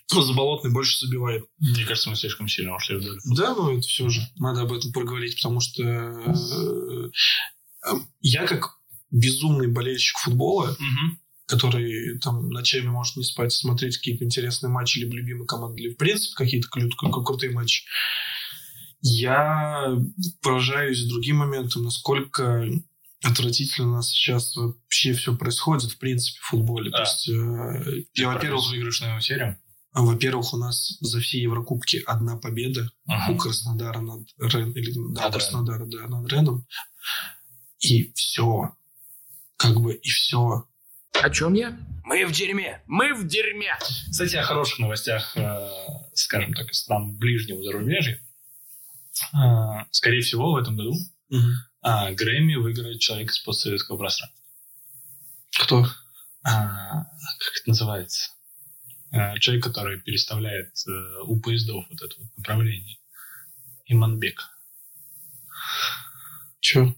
Заболотный 0.07 0.71
больше 0.71 0.97
забивает. 0.99 1.45
Мне 1.59 1.83
кажется, 1.83 2.09
мы 2.09 2.15
слишком 2.15 2.47
сильно 2.47 2.75
ушли 2.75 2.97
вдаль. 2.97 3.17
Да, 3.35 3.55
ну 3.55 3.77
это 3.77 3.81
все 3.81 4.07
же. 4.07 4.21
Надо 4.35 4.61
об 4.61 4.71
этом 4.71 4.91
поговорить, 4.91 5.35
потому 5.35 5.59
что 5.59 5.83
э, 5.83 7.09
я 8.21 8.45
как 8.47 8.77
безумный 9.11 9.67
болельщик 9.67 10.17
футбола, 10.17 10.75
Мгм. 10.79 11.19
который 11.47 12.17
там 12.19 12.49
ночами 12.49 12.87
может 12.87 13.15
не 13.17 13.23
спать, 13.23 13.53
смотреть 13.53 13.97
какие-то 13.97 14.23
интересные 14.25 14.69
матчи 14.71 14.99
либо 14.99 15.15
любимой 15.15 15.45
команды, 15.47 15.81
либо 15.83 15.93
в 15.93 15.97
принципе 15.97 16.35
какие-то 16.35 16.67
кру- 16.75 16.89
кру- 17.01 17.23
крутые 17.23 17.51
матчи, 17.51 17.83
я 19.01 19.95
поражаюсь 20.41 21.03
другим 21.05 21.37
моментом, 21.37 21.83
насколько 21.83 22.67
отвратительно 23.23 23.89
у 23.89 23.91
нас 23.95 24.09
сейчас 24.09 24.55
вообще 24.55 25.13
все 25.13 25.35
происходит, 25.35 25.91
в 25.91 25.97
принципе, 25.97 26.39
в 26.41 26.45
футболе. 26.47 26.89
Да. 26.91 26.97
То 26.97 27.03
есть, 27.03 27.29
э, 27.29 28.03
я, 28.15 28.29
во-первых, 28.29 28.67
выигрышную 28.69 29.21
серию. 29.21 29.57
во-первых, 29.93 30.53
у 30.53 30.57
нас 30.57 30.97
за 30.99 31.21
все 31.21 31.41
Еврокубки 31.41 32.03
одна 32.05 32.35
победа 32.35 32.91
у 33.29 33.37
Краснодара 33.37 33.99
над 34.01 34.27
Рен, 34.39 34.71
или 34.73 34.91
да, 35.13 35.23
Над 35.23 35.33
Краснодара, 35.33 35.85
да, 35.85 36.07
над 36.07 36.27
Реном. 36.31 36.65
И 37.79 38.11
все. 38.13 38.75
Как 39.57 39.75
бы 39.79 39.93
и 39.93 40.09
все. 40.09 40.67
О 41.21 41.29
чем 41.29 41.53
я? 41.53 41.77
Мы 42.03 42.25
в 42.25 42.31
дерьме. 42.31 42.81
Мы 42.87 43.13
в 43.13 43.25
дерьме. 43.27 43.75
Кстати, 43.79 44.35
о 44.35 44.43
хороших 44.43 44.79
новостях, 44.79 45.35
э, 45.37 45.69
скажем 46.13 46.53
так, 46.53 46.69
из 46.69 46.79
стран 46.79 47.15
ближнего 47.17 47.63
зарубежья. 47.63 48.19
Э, 49.33 49.85
Скорее 49.91 50.21
всего, 50.21 50.51
в 50.51 50.57
этом 50.57 50.75
году 50.75 50.93
а, 51.81 52.11
Грэмми 52.11 52.55
выиграет 52.55 52.99
человек 52.99 53.31
из 53.31 53.39
постсоветского 53.39 53.97
пространства. 53.97 54.39
Кто? 55.61 55.85
А, 56.43 57.03
Как 57.03 57.53
это 57.61 57.69
называется? 57.69 58.31
Э, 59.11 59.37
Человек, 59.39 59.63
который 59.63 59.99
переставляет 60.01 60.71
э, 60.87 60.91
у 61.25 61.39
поездов 61.39 61.85
вот 61.89 62.01
это 62.01 62.15
вот 62.19 62.37
направление. 62.37 62.97
Иманбек. 63.85 64.41
Че? 66.59 66.95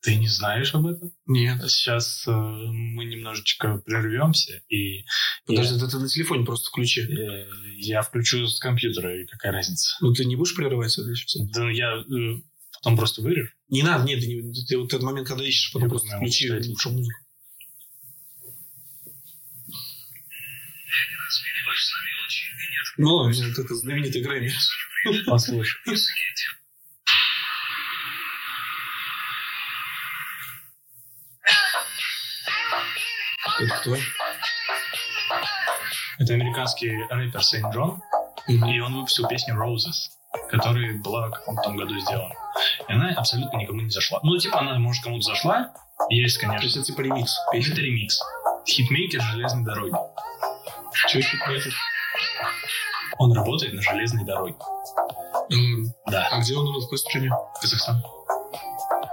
Ты 0.00 0.14
не 0.16 0.28
знаешь 0.28 0.74
об 0.74 0.86
этом? 0.86 1.12
Нет. 1.26 1.60
Сейчас 1.70 2.24
э, 2.26 2.30
мы 2.30 3.04
немножечко 3.04 3.78
прервемся, 3.78 4.62
и 4.68 5.04
Подожди, 5.44 5.78
да 5.80 5.88
ты 5.88 5.98
на 5.98 6.08
телефоне 6.08 6.44
просто 6.44 6.68
включи. 6.68 7.00
я, 7.00 7.06
э, 7.06 7.46
я 7.78 8.02
включу 8.02 8.46
с 8.46 8.60
компьютера, 8.60 9.20
и 9.20 9.26
какая 9.26 9.50
разница? 9.52 9.96
Ну 10.00 10.12
ты 10.12 10.24
не 10.24 10.36
будешь 10.36 10.54
прерывать 10.54 10.92
сейчас? 10.92 11.34
Да 11.52 11.68
я 11.70 11.96
э, 11.96 12.36
потом 12.74 12.96
просто 12.96 13.22
вырежу. 13.22 13.50
Не 13.68 13.82
надо, 13.82 14.04
нет, 14.04 14.20
ты, 14.20 14.26
не- 14.28 14.66
ты 14.66 14.78
вот 14.78 14.86
этот 14.92 15.02
момент, 15.02 15.26
когда 15.26 15.44
ищешь, 15.44 15.72
потом 15.72 15.88
Я 15.88 15.90
просто 15.90 16.06
понимаю, 16.06 16.30
включи 16.30 16.52
лучше 16.70 16.88
музыку. 16.90 17.18
Ну, 22.98 23.28
это 23.30 23.74
знаменитый 23.74 24.22
Грэмми. 24.22 24.52
Послушай. 25.26 25.72
Это 33.60 33.74
кто? 33.80 33.96
Это 36.18 36.34
американский 36.34 36.90
рэпер 37.10 37.42
Сейн 37.42 37.70
Джон, 37.70 38.00
и 38.46 38.80
он 38.80 38.94
выпустил 38.96 39.26
песню 39.28 39.54
Roses, 39.54 40.10
которая 40.50 40.94
была 40.98 41.28
в 41.28 41.30
каком-то 41.32 41.70
году 41.72 41.98
сделана. 42.00 42.34
И 42.88 42.92
она 42.92 43.10
абсолютно 43.10 43.56
никому 43.58 43.80
не 43.82 43.90
зашла. 43.90 44.18
Ну, 44.22 44.36
типа, 44.36 44.60
она, 44.60 44.78
может, 44.78 45.02
кому-то 45.04 45.22
зашла. 45.22 45.72
Есть, 46.10 46.40
То 46.40 46.46
есть 46.46 46.58
конечно. 46.60 46.78
это 46.78 46.82
типа 46.86 47.00
ремикс 47.02 47.36
Это 47.52 47.52
песни. 47.52 47.80
ремикс. 47.80 48.20
Хитмейкер 48.66 49.20
железной 49.20 49.64
дороги. 49.64 49.94
Чё 51.08 51.20
хитмейкер? 51.20 51.72
Он 53.18 53.32
работает 53.32 53.74
на 53.74 53.82
железной 53.82 54.24
дороге. 54.24 54.54
М, 55.50 55.92
Да. 56.06 56.28
А 56.30 56.40
где 56.40 56.54
он 56.56 56.68
у 56.68 56.78
в 56.80 56.84
какой 56.84 56.98
стране? 56.98 57.30
Казахстан. 57.60 58.02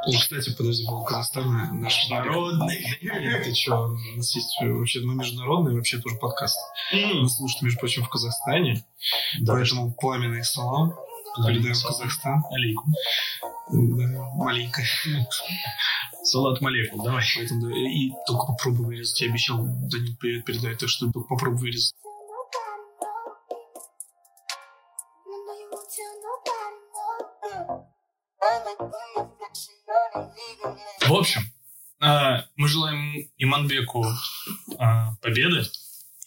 О, 0.06 0.12
кстати, 0.12 0.54
подожди, 0.56 0.86
был 0.86 1.04
Казахстан 1.04 1.82
наш 1.82 2.10
Народный. 2.10 3.00
Нет, 3.02 3.44
ты 3.44 3.54
чё, 3.54 3.88
у 3.88 4.18
нас 4.18 4.36
есть 4.36 4.56
вообще, 4.62 5.02
мы 5.02 5.16
международный 5.16 5.74
вообще 5.74 6.00
тоже 6.00 6.16
подкаст. 6.18 6.58
Нас 6.94 7.38
слушают, 7.38 7.64
между 7.64 7.80
прочим, 7.80 8.04
в 8.04 8.10
Казахстане. 8.10 8.86
Поэтому 9.46 9.94
пламенный 9.94 10.44
салам 10.44 10.94
передаем 11.46 11.74
в 11.74 11.84
Казахстан. 11.84 12.44
Алейкум. 12.52 12.94
Да, 13.72 14.30
маленько. 14.36 14.84
Салат 16.24 16.62
малейкум, 16.62 17.04
давай. 17.04 17.24
Поэтому, 17.36 17.68
да, 17.68 17.76
и 17.76 18.12
только 18.28 18.46
попробуй 18.48 18.86
вырезать. 18.86 19.22
Я 19.22 19.30
обещал 19.30 19.58
Данил 19.60 20.16
привет 20.20 20.46
передать, 20.46 20.78
так 20.78 20.90
что 20.90 21.12
только 21.12 21.28
попробуй 21.28 21.60
вырезать. 21.60 21.94
В 31.08 31.14
общем, 31.14 31.42
а, 32.00 32.46
мы 32.56 32.68
желаем 32.68 33.28
Иманбеку 33.38 34.06
а, 34.78 35.16
победы. 35.22 35.64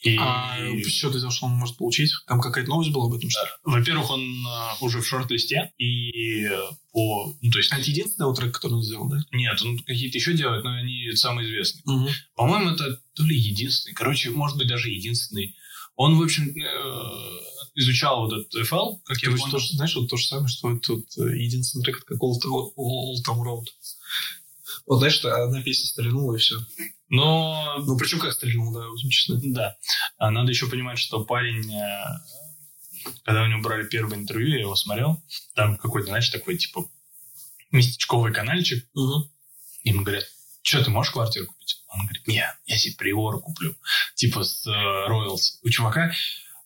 И, 0.02 0.16
А 0.16 0.56
что 0.86 1.10
ты 1.10 1.18
что 1.18 1.46
он 1.46 1.52
может 1.52 1.76
получить? 1.76 2.12
Там 2.28 2.40
какая-то 2.40 2.70
новость 2.70 2.92
была 2.92 3.06
об 3.06 3.14
этом, 3.14 3.28
что 3.30 3.44
ли? 3.44 3.50
во-первых, 3.64 4.10
он 4.10 4.46
а, 4.46 4.76
уже 4.80 5.00
в 5.00 5.06
шорт-листе. 5.06 5.72
И 5.76 6.44
э, 6.44 6.56
по... 6.92 7.34
Ну, 7.42 7.50
то 7.50 7.58
есть... 7.58 7.72
А 7.72 7.78
это 7.78 7.90
единственный 7.90 8.32
трек, 8.34 8.54
который 8.54 8.74
он 8.74 8.82
сделал, 8.82 9.08
да? 9.08 9.18
Нет, 9.32 9.60
он 9.62 9.76
какие-то 9.78 10.18
еще 10.18 10.34
делает, 10.34 10.62
но 10.62 10.70
они 10.70 11.10
самые 11.16 11.48
известные. 11.48 11.82
Угу. 11.84 12.08
По-моему, 12.36 12.70
это 12.70 13.00
то 13.14 13.24
ли 13.24 13.36
единственный. 13.36 13.94
Короче, 13.94 14.30
может 14.30 14.56
быть, 14.56 14.68
даже 14.68 14.88
единственный. 14.88 15.56
Он, 15.96 16.16
в 16.16 16.22
общем, 16.22 16.44
э, 16.44 17.38
изучал 17.74 18.20
вот 18.20 18.32
этот 18.32 18.54
FL, 18.54 19.00
как 19.04 19.20
я 19.20 19.30
понял. 19.30 19.58
знаешь, 19.58 19.96
вот 19.96 20.08
то 20.08 20.16
же 20.16 20.26
самое, 20.26 20.48
что 20.48 20.68
вот, 20.68 20.84
э, 21.18 21.38
единственный 21.38 21.82
трек, 21.82 22.04
как 22.04 22.18
Old, 22.22 22.40
Old 22.46 23.24
Town 23.26 23.42
Road. 23.42 23.64
Вот 24.86 24.98
знаешь, 24.98 25.14
что 25.14 25.34
одна 25.44 25.62
песня 25.62 25.86
стрельнула 25.86 26.34
и 26.34 26.38
все. 26.38 26.56
Но 27.08 27.76
Ну, 27.78 27.96
причем 27.98 28.18
как 28.20 28.32
стрельнула, 28.32 28.80
да, 28.82 28.88
будем 28.88 29.10
честны. 29.10 29.40
Да. 29.54 29.76
А 30.18 30.30
надо 30.30 30.50
еще 30.50 30.68
понимать, 30.68 30.98
что 30.98 31.24
парень, 31.24 31.72
э, 31.72 33.10
когда 33.24 33.42
у 33.42 33.46
него 33.46 33.62
брали 33.62 33.86
первое 33.86 34.16
интервью, 34.18 34.48
я 34.48 34.60
его 34.60 34.76
смотрел, 34.76 35.22
там 35.54 35.76
какой-то, 35.76 36.08
знаешь, 36.08 36.28
такой, 36.28 36.56
типа, 36.58 36.88
местечковый 37.70 38.32
канальчик, 38.32 38.86
Угу. 38.94 39.30
и 39.84 39.88
ему 39.90 40.02
говорят, 40.02 40.24
что, 40.62 40.84
ты 40.84 40.90
можешь 40.90 41.12
квартиру 41.12 41.46
купить? 41.46 41.82
Он 41.88 42.04
говорит, 42.04 42.26
нет, 42.26 42.54
я 42.66 42.76
себе 42.76 42.94
приору 42.96 43.40
куплю, 43.40 43.74
типа 44.14 44.44
с 44.44 44.66
роялти. 44.66 45.54
У 45.62 45.70
чувака, 45.70 46.12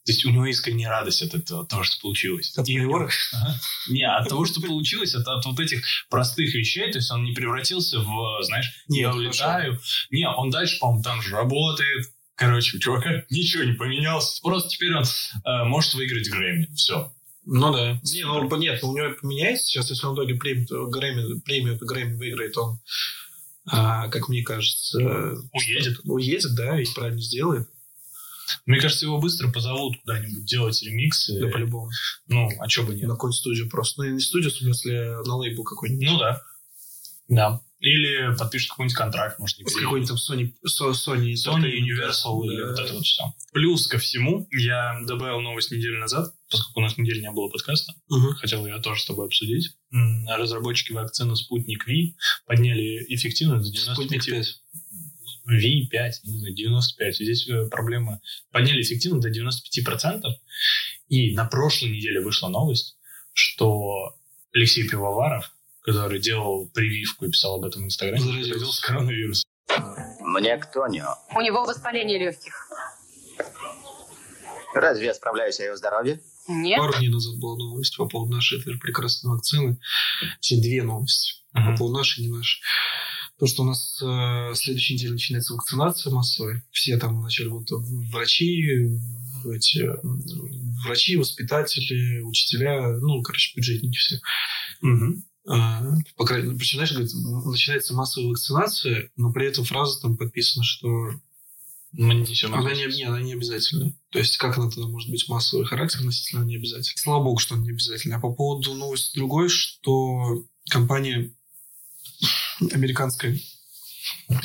то 0.04 0.10
есть 0.10 0.24
у 0.24 0.30
него 0.30 0.46
искренняя 0.46 0.90
радость 0.90 1.22
от 1.22 1.34
этого, 1.34 1.62
от 1.62 1.68
того, 1.68 1.84
что 1.84 2.00
получилось. 2.00 2.56
От 2.56 2.66
приора? 2.66 3.08
Ага. 3.32 3.54
Не, 3.88 4.04
от 4.08 4.28
того, 4.28 4.44
что 4.46 4.60
получилось, 4.60 5.14
от, 5.14 5.26
от 5.28 5.44
вот 5.44 5.60
этих 5.60 5.84
простых 6.10 6.52
вещей, 6.54 6.90
то 6.90 6.98
есть 6.98 7.10
он 7.10 7.24
не 7.24 7.32
превратился 7.32 8.00
в, 8.00 8.42
знаешь, 8.42 8.84
Нет, 8.88 9.00
я 9.00 9.10
хорошо. 9.12 9.20
улетаю. 9.20 9.80
Не, 10.10 10.28
он 10.28 10.50
дальше, 10.50 10.78
по-моему, 10.80 11.02
там 11.02 11.22
же 11.22 11.30
работает. 11.36 12.10
Короче, 12.34 12.76
у 12.76 12.80
чувака 12.80 13.24
ничего 13.30 13.62
не 13.62 13.74
поменялось. 13.74 14.40
Просто 14.40 14.68
теперь 14.70 14.94
он 14.94 15.04
э, 15.04 15.64
может 15.64 15.94
выиграть 15.94 16.28
Грэмми. 16.28 16.68
Все. 16.74 17.12
Ну 17.44 17.72
да. 17.72 18.00
Не, 18.02 18.24
ну 18.24 18.56
нет, 18.56 18.82
у 18.82 18.96
него 18.96 19.14
поменяется 19.20 19.66
сейчас, 19.66 19.90
если 19.90 20.06
он 20.06 20.14
в 20.14 20.16
итоге 20.16 20.34
премию, 20.34 20.88
Грэмми, 20.88 21.40
премию 21.40 21.78
Грэмми 21.80 22.16
выиграет, 22.16 22.56
он, 22.56 22.80
а, 23.66 24.08
как 24.08 24.28
мне 24.28 24.42
кажется, 24.42 24.98
Уедет. 25.52 26.00
уедет, 26.04 26.54
да, 26.54 26.80
и 26.80 26.84
правильно 26.94 27.20
сделает. 27.20 27.68
Мне 28.66 28.80
кажется, 28.80 29.06
его 29.06 29.18
быстро 29.18 29.50
позовут 29.50 29.96
куда-нибудь 30.00 30.44
делать 30.44 30.82
ремиксы. 30.82 31.40
Да, 31.40 31.48
по-любому. 31.48 31.90
Ну, 32.26 32.48
а 32.58 32.68
что 32.68 32.82
бы 32.84 32.94
нет. 32.94 33.04
На 33.04 33.14
какую-нибудь 33.14 33.40
студию 33.40 33.68
просто. 33.68 34.02
Ну, 34.02 34.10
не 34.10 34.20
студию, 34.20 34.50
в 34.50 34.54
смысле, 34.54 35.18
на 35.24 35.36
лейбл 35.36 35.64
какой-нибудь. 35.64 36.06
Ну 36.06 36.18
да. 36.18 36.42
Да. 37.28 37.60
Или 37.82 38.36
подпишет 38.36 38.70
какой-нибудь 38.70 38.96
контракт, 38.96 39.40
может, 39.40 39.58
не 39.58 39.64
какой-нибудь 39.64 40.08
там 40.08 40.16
Sony, 40.16 40.54
Sony, 40.64 41.32
Sony 41.32 41.72
Universal 41.72 42.46
да. 42.46 42.52
или 42.52 42.62
вот 42.62 42.78
это 42.78 42.94
вот 42.94 43.02
все. 43.04 43.24
Плюс 43.52 43.88
ко 43.88 43.98
всему, 43.98 44.46
я 44.52 45.00
добавил 45.04 45.40
новость 45.40 45.72
неделю 45.72 45.98
назад, 45.98 46.32
поскольку 46.48 46.78
у 46.78 46.82
нас 46.84 46.96
неделю 46.96 47.22
не 47.22 47.32
было 47.32 47.48
подкаста. 47.48 47.92
Мгм. 48.08 48.34
хотел 48.34 48.64
я 48.66 48.78
тоже 48.78 49.00
с 49.00 49.06
тобой 49.06 49.26
обсудить. 49.26 49.72
Разработчики 50.28 50.92
вакцины 50.92 51.34
«Спутник 51.34 51.88
Ви» 51.88 52.16
подняли 52.46 53.04
эффективность 53.08 53.66
до 53.66 53.72
95... 53.72 53.96
Спутник 53.96 54.24
5. 54.24 54.62
Ви-5, 55.46 56.10
не 56.24 56.38
знаю, 56.38 56.54
95. 56.54 57.20
И 57.20 57.24
Здесь 57.24 57.48
э, 57.48 57.68
проблема. 57.68 58.20
Подняли 58.50 58.82
эффективность 58.82 59.26
до 59.26 59.30
95%. 59.30 60.22
И 61.08 61.34
на 61.34 61.44
прошлой 61.44 61.90
неделе 61.90 62.20
вышла 62.20 62.48
новость, 62.48 62.96
что 63.32 64.16
Алексей 64.54 64.88
Пивоваров, 64.88 65.50
который 65.82 66.20
делал 66.20 66.68
прививку 66.72 67.26
и 67.26 67.30
писал 67.30 67.56
об 67.56 67.64
этом 67.64 67.82
в 67.82 67.86
Инстаграме, 67.86 68.20
Заразился. 68.22 68.82
коронавирусом. 68.86 69.48
Мне 70.20 70.56
кто 70.58 70.86
не? 70.86 71.04
У 71.34 71.40
него 71.40 71.64
воспаление 71.64 72.18
легких. 72.18 72.68
Разве 74.74 75.06
я 75.06 75.14
справляюсь 75.14 75.60
о 75.60 75.64
его 75.64 75.76
здоровье? 75.76 76.20
Нет. 76.48 76.78
Пару 76.78 76.94
дней 76.98 77.08
назад 77.08 77.36
была 77.38 77.56
новость 77.56 77.96
по 77.96 78.08
поводу 78.08 78.32
нашей 78.32 78.58
этой 78.58 78.78
прекрасной 78.78 79.32
вакцины. 79.32 79.78
Все 80.40 80.56
две 80.60 80.82
новости. 80.82 81.34
Мгм. 81.52 81.72
По 81.72 81.78
поводу 81.78 81.98
нашей 81.98 82.24
и 82.24 82.26
не 82.28 82.36
нашей. 82.36 82.62
То, 83.38 83.46
что 83.46 83.62
у 83.62 83.66
нас 83.66 84.00
э, 84.02 84.54
следующей 84.54 84.94
неделе 84.94 85.12
начинается 85.12 85.54
вакцинация 85.54 86.12
массовая. 86.12 86.64
Все 86.70 86.96
там 86.98 87.20
вначале 87.20 87.50
будут 87.50 87.70
врачи, 88.12 88.88
эти, 89.44 89.88
врачи, 90.84 91.16
воспитатели, 91.16 92.20
учителя, 92.20 92.98
ну, 92.98 93.22
короче, 93.22 93.56
бюджетники 93.56 93.96
все. 93.96 94.20
Мгм. 94.80 95.24
А, 95.48 95.82
по 96.16 96.24
крайней 96.24 96.46
мере, 96.46 96.58
причем, 96.58 96.78
знаешь, 96.78 96.92
говорит, 96.92 97.12
начинается 97.46 97.94
массовая 97.94 98.28
вакцинация, 98.28 99.10
но 99.16 99.32
при 99.32 99.46
этом 99.48 99.64
фраза 99.64 100.00
там 100.00 100.16
подписана, 100.16 100.64
что 100.64 101.10
Мы 101.92 102.14
несем 102.14 102.54
она 102.54 102.72
не, 102.72 102.86
не, 102.86 103.02
она 103.02 103.20
не 103.20 103.32
обязательная. 103.32 103.94
То 104.10 104.18
есть, 104.18 104.36
как 104.36 104.56
она 104.56 104.70
тогда 104.70 104.88
может 104.88 105.10
быть 105.10 105.28
массовый 105.28 105.66
характер, 105.66 105.98
относительно 106.00 106.44
не 106.44 106.56
обязательно. 106.56 106.96
Слава 106.96 107.24
богу, 107.24 107.38
что 107.38 107.54
она 107.54 107.64
не 107.64 107.70
обязательно. 107.70 108.16
А 108.16 108.20
по 108.20 108.32
поводу 108.32 108.74
новости 108.74 109.16
другой, 109.16 109.48
что 109.48 110.44
компания 110.70 111.34
американской, 112.72 113.42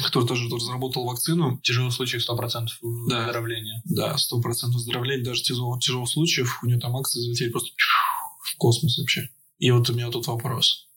которая 0.04 0.28
тоже 0.28 0.48
разработала 0.50 1.06
вакцину. 1.08 1.60
Тяжелых 1.64 1.94
случаев 1.94 2.22
100% 2.28 2.68
Да. 3.10 3.26
выздоровления. 3.26 3.82
Да, 3.86 4.18
сто 4.18 4.40
процентов 4.42 4.76
выздоровления, 4.78 5.24
даже 5.26 5.42
тяжелых, 5.44 5.82
тяжелых 5.82 6.10
случаев. 6.10 6.60
У 6.64 6.68
нее 6.68 6.80
там 6.80 6.96
акции 6.96 7.20
залетели 7.20 7.50
просто 7.50 7.70
в 8.44 8.56
космос 8.58 8.98
вообще. 9.00 9.30
И 9.60 9.72
вот 9.72 9.90
у 9.90 9.94
меня 9.94 10.10
тут 10.10 10.28
вопрос. 10.28 10.88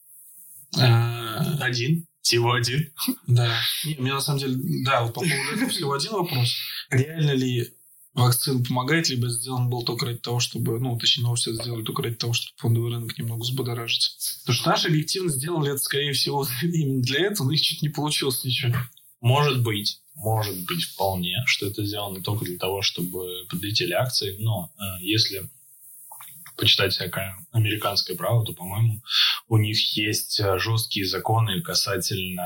А, 0.77 1.57
Один. 1.59 2.05
Всего 2.21 2.53
один. 2.53 2.93
Да. 3.25 3.59
Не, 3.83 3.95
у 3.97 4.03
меня 4.03 4.13
на 4.13 4.21
самом 4.21 4.39
деле, 4.39 4.55
да, 4.85 5.01
вот 5.03 5.13
по 5.15 5.21
поводу 5.21 5.51
этого 5.55 5.69
всего 5.69 5.93
один 5.93 6.11
вопрос. 6.11 6.53
Реально 6.91 7.31
ли 7.31 7.73
вакцина 8.13 8.63
помогает, 8.63 9.09
либо 9.09 9.29
сделан 9.29 9.69
был 9.69 9.83
только 9.83 10.05
ради 10.05 10.19
того, 10.19 10.39
чтобы, 10.39 10.79
ну, 10.79 10.97
точнее, 10.97 11.23
новости 11.23 11.53
сделали 11.53 11.83
только 11.83 12.03
ради 12.03 12.15
того, 12.15 12.33
чтобы 12.33 12.53
фондовый 12.57 12.91
рынок 12.91 13.17
немного 13.17 13.41
взбодоражить. 13.41 14.15
Потому 14.41 14.55
что 14.55 14.69
наши 14.69 14.87
объективно 14.89 15.31
сделали 15.31 15.71
это, 15.71 15.79
скорее 15.79 16.13
всего, 16.13 16.45
именно 16.61 17.01
для 17.01 17.27
этого, 17.27 17.47
но 17.47 17.53
их 17.53 17.61
чуть 17.61 17.81
не 17.81 17.89
получилось 17.89 18.43
ничего. 18.43 18.75
Может 19.21 19.63
быть, 19.63 19.99
может 20.15 20.65
быть 20.65 20.83
вполне, 20.83 21.37
что 21.45 21.67
это 21.67 21.85
сделано 21.85 22.21
только 22.21 22.45
для 22.45 22.57
того, 22.57 22.81
чтобы 22.81 23.45
подлетели 23.49 23.93
акции. 23.93 24.35
Но 24.39 24.71
э, 24.77 25.03
если 25.03 25.49
почитать 26.57 26.93
всякое 26.93 27.35
американское 27.51 28.15
право, 28.15 28.45
то, 28.45 28.53
по-моему, 28.53 29.01
у 29.47 29.57
них 29.57 29.79
есть 29.95 30.39
э, 30.39 30.59
жесткие 30.59 31.05
законы 31.05 31.61
касательно 31.61 32.43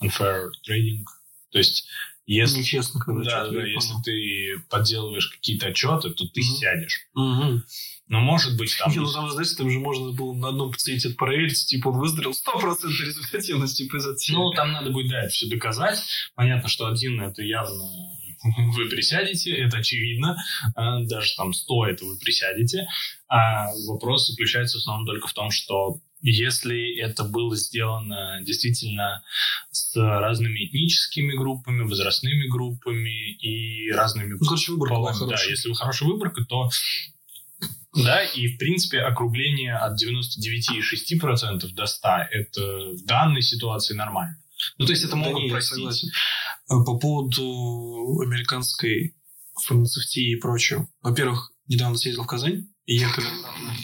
unfair 0.00 0.50
trading. 0.68 1.04
То 1.50 1.58
есть, 1.58 1.86
если, 2.26 2.58
Нечестно, 2.58 3.00
когда 3.00 3.22
да, 3.44 3.50
да, 3.50 3.66
если 3.66 3.94
ты 4.04 4.62
подделываешь 4.70 5.28
какие-то 5.28 5.68
отчеты, 5.68 6.10
то 6.10 6.24
ты 6.26 6.40
Мгм. 6.40 6.56
сядешь. 6.56 7.00
Мгм. 7.14 7.64
Но 8.08 8.20
может 8.20 8.56
быть 8.56 8.76
там... 8.78 8.92
Не, 8.92 8.98
ну 8.98 9.10
там, 9.10 9.30
знаешь, 9.30 9.52
там 9.52 9.70
же 9.70 9.78
можно 9.78 10.12
было 10.12 10.34
на 10.34 10.48
одном 10.48 10.70
пациенте 10.72 11.10
проверить, 11.10 11.66
типа 11.66 11.88
он 11.88 11.98
выздоровел, 11.98 12.32
100% 12.32 12.88
результативности 13.06 13.88
произойти. 13.88 14.32
Ну, 14.32 14.50
там 14.50 14.72
надо 14.72 14.90
будет, 14.90 15.10
да, 15.10 15.20
это 15.22 15.30
все 15.30 15.48
доказать. 15.48 15.98
Понятно, 16.34 16.68
что 16.68 16.86
один 16.86 17.20
это 17.20 17.42
явно 17.42 17.84
вы 18.74 18.88
присядете, 18.88 19.52
это 19.54 19.78
очевидно. 19.78 20.36
А, 20.74 21.00
Даже 21.04 21.34
там 21.36 21.52
100 21.52 21.86
это 21.86 22.04
вы 22.04 22.18
присядете. 22.18 22.86
А 23.28 23.66
вопрос 23.88 24.28
заключается 24.28 24.78
в 24.78 24.80
основном 24.80 25.06
только 25.06 25.28
в 25.28 25.32
том, 25.32 25.50
что 25.50 25.98
если 26.22 26.98
это 26.98 27.24
было 27.24 27.56
сделано 27.56 28.40
действительно 28.42 29.22
с 29.70 29.96
разными 29.96 30.66
этническими 30.66 31.36
группами, 31.36 31.82
возрастными 31.82 32.48
группами 32.48 33.32
и 33.32 33.90
разными 33.90 34.36
Ну, 34.40 34.46
короче, 34.46 34.72
выборка 34.72 34.94
была 34.94 35.12
да, 35.28 35.42
если 35.48 35.68
вы 35.68 35.74
хорошая 35.74 36.08
выборка, 36.08 36.44
то 36.44 36.70
да, 37.94 38.24
и 38.24 38.48
в 38.48 38.58
принципе 38.58 39.00
округление 39.00 39.76
от 39.76 40.02
99,6% 40.02 41.68
до 41.72 41.86
100 41.86 42.08
это 42.30 42.60
в 42.92 43.04
данной 43.04 43.42
ситуации 43.42 43.94
нормально. 43.94 44.36
Ну, 44.78 44.86
то 44.86 44.92
есть 44.92 45.04
это 45.04 45.12
Да 45.12 45.18
могут 45.18 45.42
не, 45.42 45.48
я 45.48 45.52
простить. 45.52 45.74
согласен. 45.74 46.08
А 46.68 46.82
По 46.84 46.96
поводу 46.98 48.20
американской 48.24 49.14
фармацевтии 49.66 50.32
и 50.32 50.36
прочего. 50.36 50.88
Во-первых, 51.02 51.52
недавно 51.66 51.96
съездил 51.96 52.24
в 52.24 52.26
Казань 52.26 52.68
и 52.86 52.96
ехали 52.96 53.26
обратно. 53.26 53.76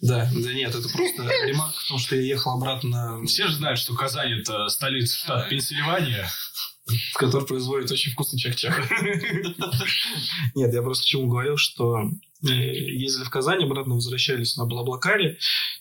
Да, 0.00 0.30
да 0.32 0.52
нет, 0.52 0.74
это 0.74 0.88
просто 0.88 1.22
ремарка 1.46 1.78
в 1.78 1.88
том, 1.88 1.98
что 1.98 2.16
я 2.16 2.22
ехал 2.22 2.52
обратно, 2.52 3.24
Все 3.26 3.48
же 3.48 3.54
знают, 3.54 3.78
что 3.78 3.94
Казань 3.94 4.40
это 4.40 4.68
столица 4.68 5.16
штата 5.16 5.48
Пенсильвания. 5.48 6.28
который 7.14 7.46
производит 7.46 7.90
очень 7.90 8.12
вкусный 8.12 8.38
чак-чак. 8.38 8.90
Нет, 10.54 10.72
я 10.72 10.82
просто 10.82 11.04
к 11.04 11.06
чему 11.06 11.28
говорил, 11.28 11.56
что 11.56 11.98
э, 12.42 12.48
ездили 12.48 13.24
в 13.24 13.30
Казань, 13.30 13.64
обратно 13.64 13.94
возвращались 13.94 14.56
на 14.56 14.64
Блаблакаре, 14.64 15.38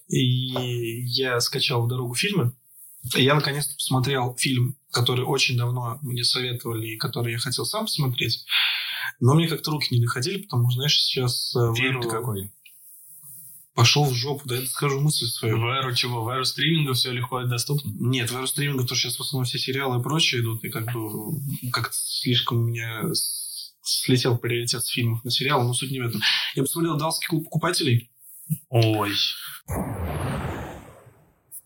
и 0.09 1.01
я 1.05 1.39
скачал 1.39 1.85
в 1.85 1.87
дорогу 1.87 2.13
фильмы. 2.15 2.53
И 3.15 3.23
я 3.23 3.35
наконец-то 3.35 3.73
посмотрел 3.75 4.35
фильм, 4.37 4.75
который 4.91 5.23
очень 5.23 5.57
давно 5.57 5.97
мне 6.01 6.23
советовали, 6.23 6.87
и 6.87 6.97
который 6.97 7.33
я 7.33 7.39
хотел 7.39 7.65
сам 7.65 7.85
посмотреть. 7.85 8.43
Но 9.19 9.33
мне 9.33 9.47
как-то 9.47 9.71
руки 9.71 9.93
не 9.93 10.01
доходили, 10.01 10.41
потому 10.41 10.69
что, 10.69 10.77
знаешь, 10.77 11.01
сейчас 11.01 11.55
э, 11.55 11.73
Фильм 11.75 12.01
какой? 12.01 12.51
пошел 13.77 14.05
в 14.05 14.13
жопу, 14.15 14.41
да, 14.45 14.55
я 14.55 14.65
скажу 14.65 14.99
мысль 14.99 15.27
свою. 15.27 15.61
В 15.61 15.65
эру 15.65 15.93
чего? 15.93 16.23
В 16.23 16.29
эру 16.29 16.43
стриминга 16.45 16.95
все 16.95 17.11
легко 17.11 17.41
и 17.41 17.47
доступно. 17.47 17.91
Нет, 17.99 18.31
в 18.31 18.35
эру 18.35 18.47
стриминга, 18.47 18.81
потому 18.81 18.95
что 18.95 19.07
сейчас 19.07 19.17
в 19.17 19.21
основном 19.21 19.45
все 19.45 19.59
сериалы 19.59 19.99
и 19.99 20.03
прочее 20.03 20.41
идут, 20.41 20.63
и 20.63 20.69
как 20.69 20.91
бы 20.91 21.39
как-то 21.71 21.93
слишком 21.93 22.57
у 22.57 22.63
меня 22.63 23.03
слетел 23.83 24.35
приоритет 24.35 24.83
с 24.83 24.89
фильмов 24.89 25.23
на 25.23 25.29
сериалы, 25.29 25.63
но 25.63 25.73
суть 25.75 25.91
не 25.91 25.99
в 25.99 26.07
этом. 26.07 26.21
Я 26.55 26.63
посмотрел 26.63 26.97
«Далский 26.97 27.27
клуб 27.27 27.43
покупателей». 27.43 28.09
Ой, 28.69 29.11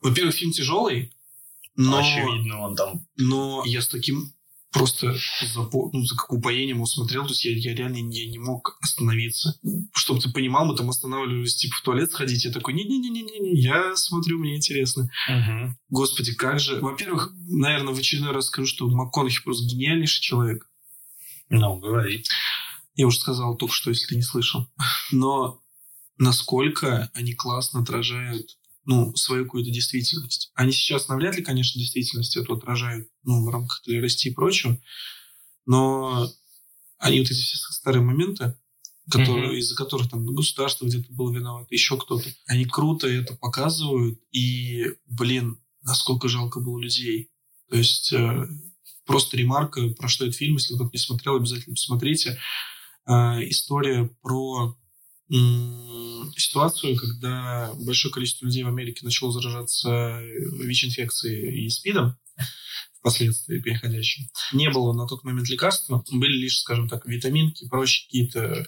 Во-первых, 0.02 0.36
фильм 0.36 0.52
тяжелый, 0.52 1.14
но, 1.78 2.00
очевидно, 2.00 2.60
он 2.60 2.76
там 2.76 3.08
но 3.16 3.64
я 3.66 3.82
с 3.82 3.88
таким 3.88 4.34
просто 4.72 5.16
запо- 5.56 5.90
ну, 5.92 6.04
за 6.06 6.16
как 6.16 6.32
упоением 6.32 6.78
его 6.78 6.86
смотрел, 6.86 7.24
то 7.24 7.32
есть 7.32 7.44
я, 7.46 7.52
я 7.52 7.76
реально 7.76 7.98
не, 7.98 8.26
не 8.28 8.40
мог 8.40 8.78
остановиться. 8.82 9.60
Чтобы 9.94 10.22
ты 10.22 10.32
понимал, 10.32 10.66
мы 10.66 10.76
там 10.76 10.90
останавливались, 10.90 11.56
типа, 11.56 11.76
в 11.76 11.82
туалет 11.82 12.12
сходить, 12.12 12.46
я 12.46 12.52
такой, 12.52 12.74
не-не-не-не-не, 12.74 13.60
я 13.60 13.96
смотрю, 13.96 14.40
мне 14.40 14.56
интересно. 14.56 15.10
Мгм. 15.30 15.78
Господи, 15.90 16.34
как 16.34 16.60
же... 16.60 16.80
Во-первых, 16.80 17.34
наверное, 17.50 17.94
в 17.94 18.00
очередной 18.00 18.32
раз 18.34 18.48
скажу, 18.48 18.68
что 18.68 18.88
МакКонахи 18.88 19.44
просто 19.44 19.66
гениальнейший 19.66 20.22
человек. 20.22 20.68
Ну, 21.50 21.78
говори. 21.78 22.24
Я 22.96 23.08
уже 23.08 23.20
сказал 23.20 23.58
только 23.58 23.76
что, 23.76 23.90
если 23.90 24.08
ты 24.08 24.16
не 24.16 24.22
слышал. 24.22 24.68
Но 25.12 25.62
насколько 26.18 27.12
они 27.14 27.34
классно 27.34 27.82
отражают 27.82 28.58
ну, 28.86 29.16
свою 29.16 29.46
какую-то 29.46 29.72
действительность. 29.72 30.52
Они 30.56 30.72
сейчас 30.72 31.08
навряд 31.08 31.36
ли, 31.36 31.44
конечно, 31.44 31.80
действительность 31.80 32.36
эту 32.36 32.56
отражают 32.56 33.08
ну, 33.24 33.46
в 33.46 33.50
рамках 33.50 33.82
толерасти 33.84 34.30
и 34.30 34.34
прочего, 34.34 34.80
но 35.66 36.30
они 36.98 37.20
вот 37.20 37.30
эти 37.32 37.40
все 37.40 37.58
старые 37.58 38.04
моменты, 38.04 38.56
которые, 39.10 39.50
Мгм. 39.50 39.58
из-за 39.58 39.76
которых 39.76 40.10
там 40.10 40.26
государство 40.26 40.86
где-то 40.86 41.12
было 41.14 41.32
виновато, 41.32 41.68
еще 41.74 41.98
кто-то, 41.98 42.30
они 42.48 42.66
круто 42.66 43.08
это 43.08 43.36
показывают, 43.36 44.20
и, 44.32 44.86
блин, 45.06 45.60
насколько 45.84 46.28
жалко 46.28 46.60
было 46.60 46.80
людей. 46.80 47.30
То 47.70 47.78
есть 47.78 48.14
э, 48.14 48.48
просто 49.06 49.38
ремарка, 49.38 49.90
про 49.90 50.08
что 50.08 50.26
этот 50.26 50.38
фильм, 50.38 50.56
если 50.56 50.76
кто-то 50.76 50.92
не 50.94 51.00
смотрел, 51.00 51.36
обязательно 51.36 51.76
посмотрите. 51.76 52.40
Э, 53.08 53.40
история 53.50 54.10
про 54.22 54.78
ситуацию, 56.38 56.98
когда 56.98 57.74
большое 57.80 58.14
количество 58.14 58.46
людей 58.46 58.64
в 58.64 58.68
Америке 58.68 59.06
начало 59.06 59.32
заражаться 59.32 60.22
ВИЧ-инфекцией 60.22 61.66
и 61.66 61.70
СПИДом, 61.70 62.18
впоследствии 63.00 63.60
переходящим. 63.60 64.28
Не 64.54 64.70
было 64.70 64.94
на 64.94 65.08
тот 65.08 65.24
момент 65.24 65.50
лекарства, 65.50 66.04
были 66.12 66.34
лишь, 66.34 66.60
скажем 66.60 66.88
так, 66.88 67.06
витаминки, 67.06 67.68
прочие 67.68 68.06
какие-то 68.06 68.68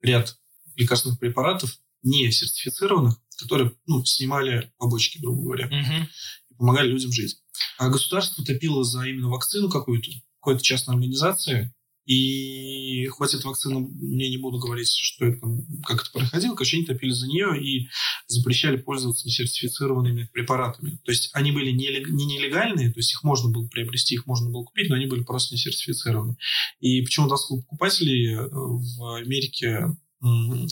ряд 0.00 0.38
лекарственных 0.76 1.18
препаратов, 1.18 1.78
не 2.02 2.30
сертифицированных, 2.30 3.16
которые 3.38 3.72
ну, 3.86 4.04
снимали 4.04 4.72
побочки, 4.78 5.18
грубо 5.18 5.42
говоря 5.42 6.08
и 6.50 6.54
помогали 6.54 6.88
людям 6.88 7.12
жить. 7.12 7.38
А 7.78 7.88
государство 7.88 8.44
топило 8.44 8.84
за 8.84 9.04
именно 9.04 9.28
вакцину 9.28 9.68
какую-то, 9.68 10.10
какой-то 10.40 10.62
частной 10.62 10.94
организации, 10.94 11.73
и 12.06 13.06
хоть 13.06 13.34
эта 13.34 13.48
вакцина, 13.48 13.80
мне 13.80 14.28
не 14.28 14.38
буду 14.38 14.58
говорить, 14.58 14.88
что 14.88 15.24
это, 15.26 15.40
как 15.84 16.02
это 16.02 16.10
происходило, 16.12 16.54
короче, 16.54 16.76
они 16.76 16.86
топили 16.86 17.10
за 17.10 17.26
нее 17.26 17.62
и 17.62 17.88
запрещали 18.26 18.76
пользоваться 18.76 19.26
несертифицированными 19.26 20.28
препаратами. 20.32 20.98
То 21.04 21.12
есть 21.12 21.30
они 21.32 21.52
были 21.52 21.70
не, 21.70 21.88
лег- 21.88 22.10
не 22.10 22.26
нелегальные, 22.26 22.92
то 22.92 22.98
есть 22.98 23.12
их 23.12 23.24
можно 23.24 23.50
было 23.50 23.66
приобрести, 23.68 24.14
их 24.14 24.26
можно 24.26 24.50
было 24.50 24.64
купить, 24.64 24.88
но 24.88 24.96
они 24.96 25.06
были 25.06 25.22
просто 25.22 25.54
не 25.54 25.60
сертифицированы. 25.60 26.36
И 26.80 27.02
почему 27.02 27.26
у 27.26 27.62
покупателей 27.62 28.34
э, 28.34 28.48
в 28.48 29.14
Америке 29.16 29.86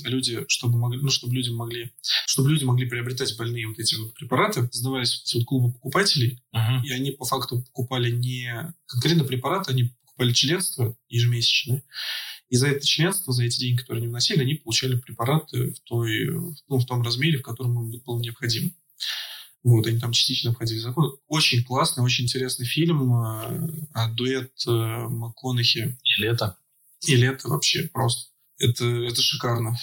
люди, 0.05 0.45
чтобы 0.49 0.79
могли, 0.79 1.01
ну, 1.01 1.11
чтобы 1.11 1.35
люди 1.35 1.51
могли, 1.51 1.93
чтобы 2.27 2.51
люди 2.51 2.65
могли 2.65 2.89
приобретать 2.89 3.37
больные 3.37 3.69
вот 3.69 3.79
эти 3.79 3.97
вот 3.97 4.15
препараты, 4.15 4.69
создавались 4.73 5.15
вот 5.15 5.23
эти 5.27 5.37
вот 5.37 5.45
клубы 5.47 5.73
покупателей, 5.73 6.43
Мгм. 6.53 6.85
и 6.85 6.91
они 6.91 7.11
по 7.13 7.25
факту 7.25 7.63
покупали 7.63 8.11
не 8.11 8.75
конкретно 8.87 9.25
препараты, 9.25 9.73
они 9.73 9.95
покупали 10.13 10.33
членство 10.33 10.97
ежемесячное. 11.09 11.83
И 12.49 12.57
за 12.57 12.69
это 12.69 12.87
членство, 12.87 13.33
за 13.33 13.45
эти 13.45 13.59
деньги, 13.59 13.79
которые 13.81 14.01
они 14.03 14.09
вносили, 14.09 14.43
они 14.43 14.55
получали 14.55 14.97
препараты 14.97 15.73
в, 15.73 15.81
той, 15.81 16.29
ну, 16.69 16.79
в 16.79 16.85
том 16.85 17.03
размере, 17.03 17.39
в 17.39 17.43
котором 17.43 17.91
им 17.93 18.01
было 18.05 18.21
необходимо. 18.21 18.71
Вот, 19.63 19.87
они 19.87 19.99
там 19.99 20.13
частично 20.13 20.53
входили 20.53 20.79
в 20.81 20.83
закон. 20.83 21.17
Очень 21.29 21.63
классный, 21.65 22.05
очень 22.05 22.25
интересный 22.25 22.67
фильм. 22.67 23.15
э, 23.15 23.87
А 23.95 24.09
дуэт 24.11 24.53
э, 24.67 24.71
МакКонахи 24.71 25.99
И 26.05 26.21
лето. 26.21 26.59
и 27.07 27.17
лето 27.17 27.49
вообще 27.49 27.85
просто. 27.89 28.31
Это, 28.59 28.85
это 28.85 29.23
шикарно. 29.23 29.77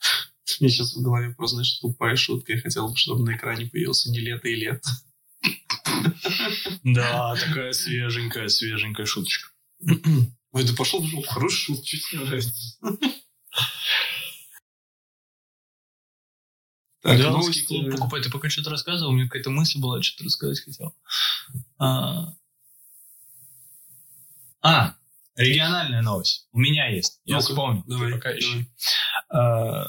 Мне 0.60 0.68
сейчас 0.68 0.94
в 0.94 1.02
голове 1.02 1.30
просто, 1.34 1.56
знаешь, 1.56 1.78
тупая 1.78 2.16
шутка. 2.16 2.52
Я 2.52 2.60
хотел 2.60 2.88
бы, 2.88 2.96
чтобы 2.96 3.24
на 3.24 3.36
экране 3.36 3.66
появился 3.66 4.10
не 4.10 4.18
лето 4.20 4.48
и 4.48 4.54
лето. 4.56 4.88
Да, 6.84 7.34
такая 7.36 7.72
свеженькая, 7.72 8.48
свеженькая 8.48 9.06
шуточка. 9.06 9.50
Ой, 10.52 10.64
да 10.64 10.72
пошел 10.76 11.00
в 11.02 11.06
жопу. 11.06 11.26
Хороший 11.28 11.56
шут, 11.74 11.84
чуть 11.84 12.12
не 12.12 12.18
нравится. 12.20 12.52
Так, 17.02 17.16
Идеаловский 17.18 17.62
новости. 17.62 17.66
клуб 17.66 17.90
покупать. 17.92 18.22
Ты 18.24 18.30
пока 18.30 18.48
что-то 18.48 18.70
рассказывал, 18.70 19.12
у 19.12 19.14
меня 19.14 19.26
какая-то 19.26 19.50
мысль 19.50 19.78
была, 19.80 20.02
что-то 20.02 20.24
рассказать 20.24 20.60
хотел. 20.60 20.94
А, 21.78 22.32
А, 24.60 24.96
региональная 25.36 26.02
новость. 26.02 26.48
У 26.52 26.58
меня 26.58 26.88
есть. 26.88 27.20
Я 27.24 27.36
Ну-ка, 27.36 27.46
вспомнил. 27.48 27.84
Давай, 27.86 28.10
пока 28.12 28.30
давай. 28.30 28.40
ищи. 28.40 28.68
А, 29.28 29.86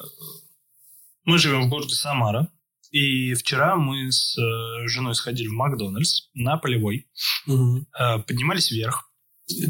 Мы 1.24 1.39
живем 1.39 1.63
в 1.63 1.70
городе 1.70 1.96
Самара. 1.96 2.52
И 2.91 3.34
вчера 3.34 3.76
мы 3.76 4.12
с 4.12 4.38
э, 4.38 4.88
женой 4.88 5.13
сходили 5.15 5.47
в 5.47 5.54
Макдональдс 5.54 6.30
на 6.34 6.58
полевой. 6.58 7.08
Э, 7.47 8.19
Поднимались 8.26 8.71
вверх. 8.71 9.12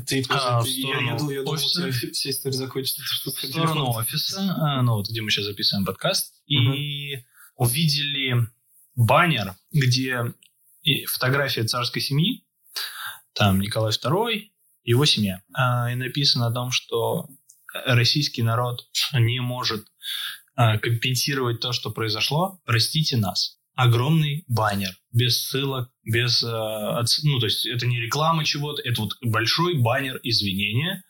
Ты, 0.07 0.23
А, 0.29 0.61
в 0.61 0.65
я, 0.67 0.71
сторону 0.89 1.07
я, 1.11 1.17
думал- 1.17 1.31
я 1.31 1.39
думал, 1.41 1.53
офиса? 1.53 1.91
тебя 1.91 2.11
вся 2.13 2.29
история 2.31 2.55
закончится. 2.57 3.01
что 3.03 3.31
в 3.31 3.39
сторону 3.39 3.91
офиса, 3.91 4.41
а, 4.57 4.81
ну 4.81 4.93
вот 4.95 5.07
где 5.09 5.21
мы 5.21 5.29
сейчас 5.29 5.45
записываем 5.45 5.85
подкаст, 5.85 6.33
Мгм. 6.47 6.73
и 6.73 7.23
увидели 7.55 8.47
баннер, 8.95 9.55
где 9.71 10.33
фотография 11.07 11.63
царской 11.63 12.01
семьи, 12.01 12.43
там 13.33 13.59
Николай 13.59 13.91
II, 13.91 14.49
его 14.83 15.05
семья, 15.05 15.41
А, 15.53 15.91
и 15.91 15.95
написано 15.95 16.47
о 16.47 16.51
том, 16.53 16.71
что 16.71 17.27
российский 17.85 18.41
народ 18.41 18.87
не 19.13 19.39
может 19.41 19.85
компенсировать 20.57 21.59
то, 21.59 21.71
что 21.71 21.91
произошло, 21.91 22.59
простите 22.65 23.17
нас. 23.17 23.57
Огромный 23.75 24.43
баннер, 24.47 24.89
без 25.11 25.39
ссылок, 25.39 25.91
без... 26.03 26.43
а, 26.43 27.03
ну, 27.23 27.39
то 27.39 27.45
есть 27.45 27.67
это 27.67 27.85
не 27.85 27.99
реклама 28.01 28.43
чего-то, 28.43 28.81
это 28.81 29.01
вот 29.03 29.13
большой 29.21 29.75
баннер 29.75 30.19
извинения 30.23 31.03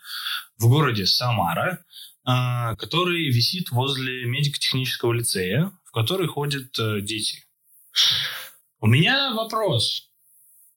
в 0.57 0.67
городе 0.67 1.05
Самара, 1.05 1.85
а, 2.25 2.75
который 2.75 3.29
висит 3.29 3.71
возле 3.71 4.25
медико-технического 4.25 5.13
лицея, 5.13 5.71
в 5.85 5.91
который 5.91 6.27
ходят 6.27 6.77
э, 6.77 6.99
дети. 6.99 7.45
У 8.81 8.87
меня 8.87 9.33
вопрос. 9.33 10.09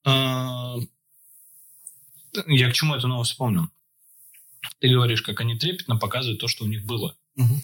А, 0.04 0.76
Я 2.46 2.70
к 2.70 2.74
чему 2.74 2.94
эту 2.94 3.09
новость 3.09 3.33
вспомнил? 3.33 3.66
Ты 4.78 4.88
говоришь, 4.90 5.22
как 5.22 5.40
они 5.40 5.59
трепетно 5.59 5.96
показывают 5.96 6.40
то, 6.40 6.46
что 6.46 6.64
у 6.64 6.68
них 6.68 6.87
было. 6.87 7.16
Мгм. 7.35 7.61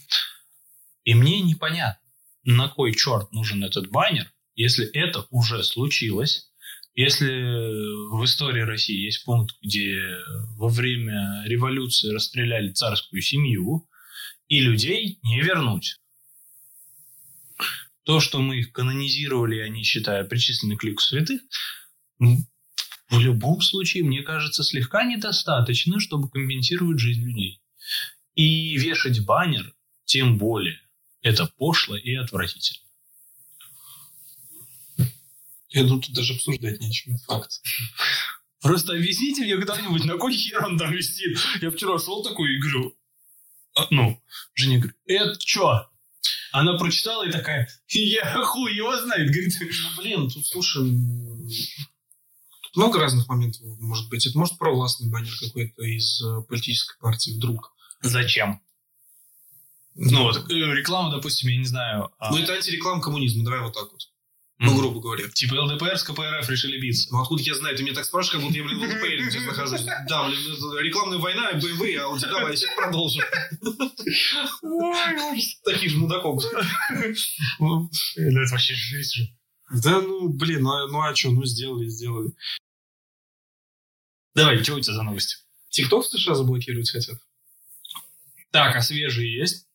И 1.07 1.15
мне 1.15 1.41
непонятно, 1.41 2.03
на 2.45 2.69
кой 2.69 2.93
черт 2.93 3.33
нужен 3.33 3.63
этот 3.63 3.91
баннер, 3.91 4.31
если 4.57 4.87
это 4.87 5.25
уже 5.31 5.63
случилось, 5.63 6.51
если 6.95 7.31
в 8.11 8.25
истории 8.25 8.63
России 8.63 9.05
есть 9.05 9.25
пункт, 9.25 9.55
где 9.63 10.01
во 10.57 10.69
время 10.69 11.45
революции 11.47 12.13
расстреляли 12.13 12.73
царскую 12.73 13.23
семью, 13.23 13.89
и 14.49 14.59
людей 14.59 15.21
не 15.23 15.41
вернуть. 15.43 16.01
То, 18.03 18.19
что 18.19 18.41
мы 18.41 18.59
их 18.59 18.73
канонизировали, 18.73 19.61
они, 19.61 19.85
считая, 19.85 20.25
причислены 20.25 20.77
к 20.77 20.83
лику 20.83 21.03
святых, 21.03 21.41
в 22.19 23.21
любом 23.21 23.61
случае, 23.61 24.03
мне 24.03 24.23
кажется, 24.23 24.65
слегка 24.65 25.05
недостаточно, 25.05 26.01
чтобы 26.01 26.29
компенсировать 26.29 26.99
жизнь 26.99 27.23
людей. 27.23 27.61
И 28.35 28.77
вешать 28.77 29.25
баннер, 29.25 29.73
тем 30.05 30.39
более, 30.39 30.81
это 31.27 31.47
пошло 31.59 31.97
и 31.97 32.15
отвратительно. 32.15 32.87
Я 35.71 35.83
думаю, 35.83 36.01
тут 36.01 36.15
даже 36.15 36.35
обсуждать 36.35 36.81
нечего. 36.81 37.19
Факт. 37.27 37.61
Просто 38.61 38.93
объясните 38.93 39.43
мне 39.43 39.57
когда-нибудь, 39.57 40.05
на 40.05 40.17
кой 40.17 40.35
хер 40.35 40.65
он 40.65 40.79
там 40.79 40.93
висит? 40.93 41.39
Я 41.61 41.71
вчера 41.71 41.99
шел 41.99 42.23
такой 42.23 42.55
и 42.55 42.59
говорю, 42.61 42.97
«А, 43.75 43.87
ну, 43.91 44.23
Женя 44.55 44.79
говорит, 44.79 44.97
это 45.07 45.39
что? 45.41 45.91
Она 46.53 46.79
прочитала 46.79 47.29
и 47.29 47.33
такая, 47.33 47.69
я 47.89 48.43
хуй 48.45 48.75
его 48.75 48.97
знает. 48.97 49.31
Говорит, 49.31 49.53
Ну, 49.61 50.03
блин, 50.03 50.31
тут, 50.31 50.47
слушай, 50.47 50.83
тут 52.63 52.77
много 52.77 53.01
разных 53.01 53.29
моментов 53.29 53.63
может 53.81 54.09
быть. 54.09 54.25
Это 54.27 54.39
может 54.39 54.57
провластный 54.59 55.11
баннер 55.11 55.33
какой-то 55.39 55.83
из 55.83 56.23
э, 56.23 56.43
политической 56.49 56.99
партии 57.01 57.33
вдруг. 57.33 57.75
зачем? 58.01 58.63
Ну, 59.99 60.25
вот, 60.25 60.37
э, 60.51 60.55
реклама, 60.55 61.11
допустим, 61.11 61.49
я 61.51 61.57
не 61.57 61.65
знаю. 61.65 62.11
а, 62.19 62.31
Ну, 62.31 62.39
это 62.39 62.53
антиреклама 62.53 63.01
коммунизма, 63.01 63.45
давай 63.45 63.61
вот 63.61 63.73
так 63.75 63.91
вот. 63.91 64.01
Ну, 64.59 64.75
грубо 64.77 65.01
говоря. 65.01 65.29
Типа 65.29 65.55
ЛДПР 65.55 65.99
с 65.99 66.03
КПРФ 66.03 66.49
решили 66.49 66.81
биться. 66.81 67.09
Ну, 67.13 67.21
откуда 67.21 67.43
я 67.43 67.55
знаю? 67.55 67.77
Ты 67.77 67.83
меня 67.83 67.95
так 67.95 68.07
спрашиваешь, 68.07 68.41
как 68.41 68.43
будто 68.43 68.57
я, 68.59 68.65
блин, 68.65 68.79
в 68.79 68.83
ЛДПР 68.83 69.31
сейчас 69.31 69.45
нахожусь. 69.45 69.83
Да, 70.09 70.27
блин, 70.29 70.41
это 70.53 70.83
рекламная 70.83 71.19
война, 71.19 71.53
БМВ, 71.55 71.83
а 72.01 72.09
у 72.09 72.19
тебя 72.19 72.31
давай, 72.31 72.57
сейчас 72.57 72.75
продолжим. 72.75 73.23
Таких 75.65 75.91
же 75.91 75.99
мудаков. 75.99 76.43
Ну, 77.59 77.91
Это 78.17 78.51
вообще 78.51 78.75
жизнь 78.75 79.15
же. 79.15 79.29
Да, 79.83 80.01
ну, 80.01 80.29
блин, 80.29 80.63
ну, 80.63 80.71
а- 80.73 80.89
ну 80.89 81.01
а 81.03 81.15
что, 81.15 81.31
ну, 81.31 81.45
сделали, 81.45 81.89
сделали. 81.89 82.31
Давай, 84.35 84.63
что 84.63 84.75
у 84.75 84.81
тебя 84.81 84.95
за 84.95 85.03
новости? 85.03 85.37
ТикТок 85.71 86.05
в 86.05 86.09
США 86.09 86.35
заблокировать 86.35 86.91
хотят. 86.91 87.19
Так, 88.53 88.77
а 88.77 88.83
свежие 88.83 89.35
есть? 89.39 89.66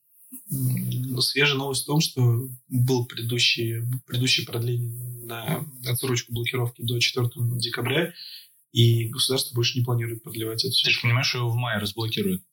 Свежая 1.19 1.57
новость 1.57 1.83
в 1.83 1.87
том, 1.87 2.01
что 2.01 2.49
был 2.67 3.05
предыдущее, 3.05 3.87
предыдущее 4.05 4.45
продление 4.45 4.91
на 5.25 5.65
отсрочку 5.85 6.33
блокировки 6.33 6.81
до 6.81 6.99
4 6.99 7.29
декабря, 7.57 8.13
и 8.71 9.07
государство 9.09 9.53
больше 9.55 9.77
не 9.77 9.85
планирует 9.85 10.23
продлевать 10.23 10.63
это 10.63 10.73
Ты 10.83 10.89
же 10.89 11.01
понимаешь, 11.01 11.27
что 11.27 11.39
его 11.39 11.49
в 11.49 11.55
мае 11.55 11.79
разблокируют. 11.79 12.43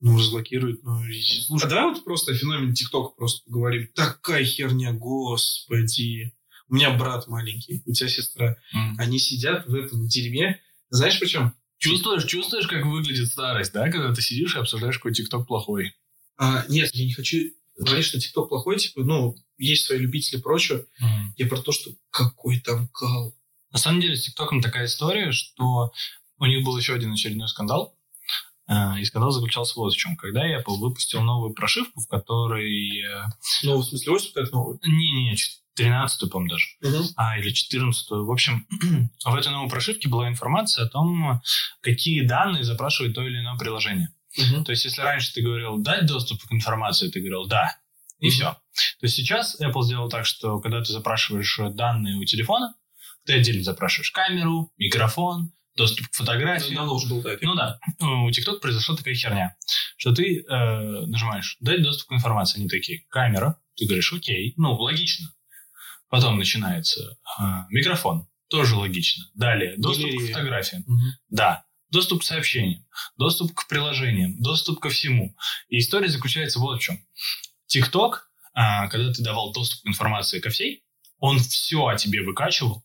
Ну, 0.00 0.16
разблокируют. 0.16 0.82
Ну, 0.82 1.04
и- 1.04 1.20
слушай, 1.22 1.66
а 1.66 1.68
давай 1.68 1.92
вот 1.92 2.04
просто 2.04 2.32
о 2.32 2.34
феномене 2.34 2.74
ТикТока 2.74 3.14
просто 3.16 3.42
поговорим. 3.44 3.88
Такая 3.94 4.44
херня, 4.44 4.92
господи. 4.92 6.32
У 6.68 6.74
меня 6.74 6.96
брат 6.96 7.26
маленький, 7.26 7.82
у 7.84 7.92
тебя 7.92 8.08
сестра. 8.08 8.56
М. 8.72 8.94
Они 8.98 9.18
сидят 9.18 9.66
в 9.66 9.74
этом 9.74 10.06
дерьме. 10.06 10.60
Знаешь 10.88 11.18
почему? 11.20 11.52
Чувствуешь, 11.78 12.24
чувствуешь, 12.24 12.66
как 12.66 12.86
выглядит 12.86 13.26
старость, 13.28 13.72
да, 13.72 13.90
когда 13.90 14.14
ты 14.14 14.22
сидишь 14.22 14.54
и 14.54 14.58
обсуждаешь, 14.58 14.96
какой 14.96 15.12
ТикТок 15.12 15.46
плохой. 15.46 15.92
А, 16.42 16.64
нет, 16.68 16.90
я 16.94 17.04
не 17.04 17.12
хочу 17.12 17.36
говорить, 17.78 18.04
что 18.06 18.18
ТикТок 18.18 18.48
плохой, 18.48 18.78
типа, 18.78 19.02
ну, 19.02 19.36
есть 19.58 19.84
свои 19.84 19.98
любители 19.98 20.38
и 20.38 20.42
прочее. 20.42 20.86
Я 21.36 21.46
про 21.46 21.60
то, 21.60 21.70
что 21.70 21.90
какой 22.10 22.60
там 22.60 22.88
кал. 22.88 23.34
На 23.72 23.78
самом 23.78 24.00
деле 24.00 24.16
с 24.16 24.22
ТикТоком 24.22 24.60
такая 24.62 24.86
история, 24.86 25.32
что 25.32 25.92
у 26.38 26.46
них 26.46 26.64
был 26.64 26.76
еще 26.78 26.94
один 26.94 27.12
очередной 27.12 27.46
скандал. 27.48 27.94
А, 28.66 28.98
И 28.98 29.04
скандал 29.04 29.30
заключался 29.32 29.74
вот 29.76 29.92
в 29.92 29.96
чем. 29.96 30.16
Когда 30.16 30.46
Apple 30.46 30.76
выпустил 30.78 31.20
новую 31.22 31.52
прошивку, 31.52 32.00
в 32.00 32.08
которой... 32.08 33.02
э, 33.02 33.24
Ну, 33.64 33.76
в 33.78 33.84
смысле, 33.84 34.12
ось 34.12 34.32
вот 34.34 34.52
новый. 34.52 34.78
Не-не, 34.84 35.36
13 35.74 36.30
по-моему, 36.30 36.50
даже. 36.50 36.66
а, 37.16 37.38
или 37.38 37.50
14 37.50 38.10
В 38.10 38.30
общем, 38.30 38.66
в 39.24 39.34
этой 39.34 39.52
новой 39.52 39.68
прошивке 39.68 40.08
была 40.08 40.28
информация 40.28 40.84
о 40.86 40.88
том, 40.88 41.42
какие 41.80 42.26
данные 42.26 42.64
запрашивает 42.64 43.14
то 43.14 43.22
или 43.26 43.40
иное 43.40 43.58
приложение. 43.58 44.14
То 44.64 44.70
есть, 44.72 44.84
если 44.84 45.00
раньше 45.02 45.32
ты 45.32 45.42
говорил 45.42 45.78
дать 45.78 46.06
доступ 46.06 46.42
к 46.42 46.52
информации, 46.52 47.08
ты 47.10 47.20
говорил 47.20 47.46
да, 47.46 47.76
и 48.18 48.26
Мгм. 48.26 48.32
все. 48.32 48.44
То 48.44 49.02
есть 49.06 49.16
сейчас 49.16 49.60
Apple 49.60 49.82
сделал 49.82 50.08
так, 50.08 50.24
что 50.26 50.60
когда 50.60 50.80
ты 50.82 50.92
запрашиваешь 50.92 51.58
данные 51.74 52.16
у 52.16 52.24
телефона, 52.24 52.74
ты 53.26 53.34
отдельно 53.34 53.62
запрашиваешь 53.64 54.10
камеру, 54.12 54.72
микрофон, 54.78 55.52
доступ 55.76 56.08
к 56.08 56.14
фотографии. 56.14 56.74
Уже 56.74 57.08
был, 57.08 57.22
да. 57.22 57.30
Ну 57.40 57.54
да, 57.54 57.78
у 58.00 58.28
TikTok 58.30 58.60
произошла 58.60 58.96
такая 58.96 59.14
херня, 59.14 59.56
что 59.96 60.14
ты 60.14 60.40
э, 60.42 61.06
нажимаешь 61.06 61.56
«дать 61.60 61.82
доступ 61.82 62.08
к 62.08 62.12
информации», 62.12 62.58
они 62.60 62.68
такие 62.68 63.04
«камера», 63.08 63.58
ты 63.76 63.86
говоришь 63.86 64.12
«окей», 64.12 64.54
ну, 64.56 64.74
логично. 64.74 65.32
Потом 66.08 66.38
начинается 66.38 67.16
э, 67.38 67.42
микрофон, 67.70 68.26
тоже 68.48 68.74
логично. 68.76 69.24
Далее 69.34 69.76
доступ 69.76 70.06
к 70.06 70.08
Галерея. 70.12 70.34
фотографиям, 70.34 70.84
Мгм. 70.86 71.12
да. 71.30 71.64
Доступ 71.90 72.20
к 72.20 72.24
сообщениям, 72.24 72.86
доступ 73.16 73.54
к 73.54 73.66
приложениям, 73.66 74.40
доступ 74.40 74.80
ко 74.80 74.90
всему. 74.90 75.36
И 75.68 75.78
история 75.78 76.08
заключается 76.08 76.60
вот 76.60 76.78
в 76.78 76.82
чем. 76.82 77.04
TikTok, 77.68 78.18
а, 78.54 78.88
когда 78.88 79.12
ты 79.12 79.22
давал 79.22 79.52
доступ 79.52 79.82
к 79.82 79.88
информации 79.88 80.40
ко 80.40 80.50
всей, 80.50 80.84
он 81.18 81.38
все 81.38 81.86
о 81.86 81.96
тебе 81.96 82.22
выкачивал 82.22 82.84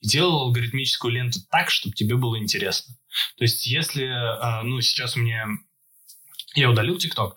и 0.00 0.08
делал 0.08 0.42
алгоритмическую 0.42 1.12
ленту 1.12 1.40
так, 1.50 1.70
чтобы 1.70 1.94
тебе 1.94 2.16
было 2.16 2.38
интересно. 2.38 2.96
То 3.36 3.44
есть, 3.44 3.66
если, 3.66 4.04
а, 4.06 4.62
ну, 4.62 4.80
сейчас 4.80 5.16
у 5.16 5.20
меня... 5.20 5.46
Я 6.54 6.70
удалил 6.70 6.96
TikTok, 6.96 7.34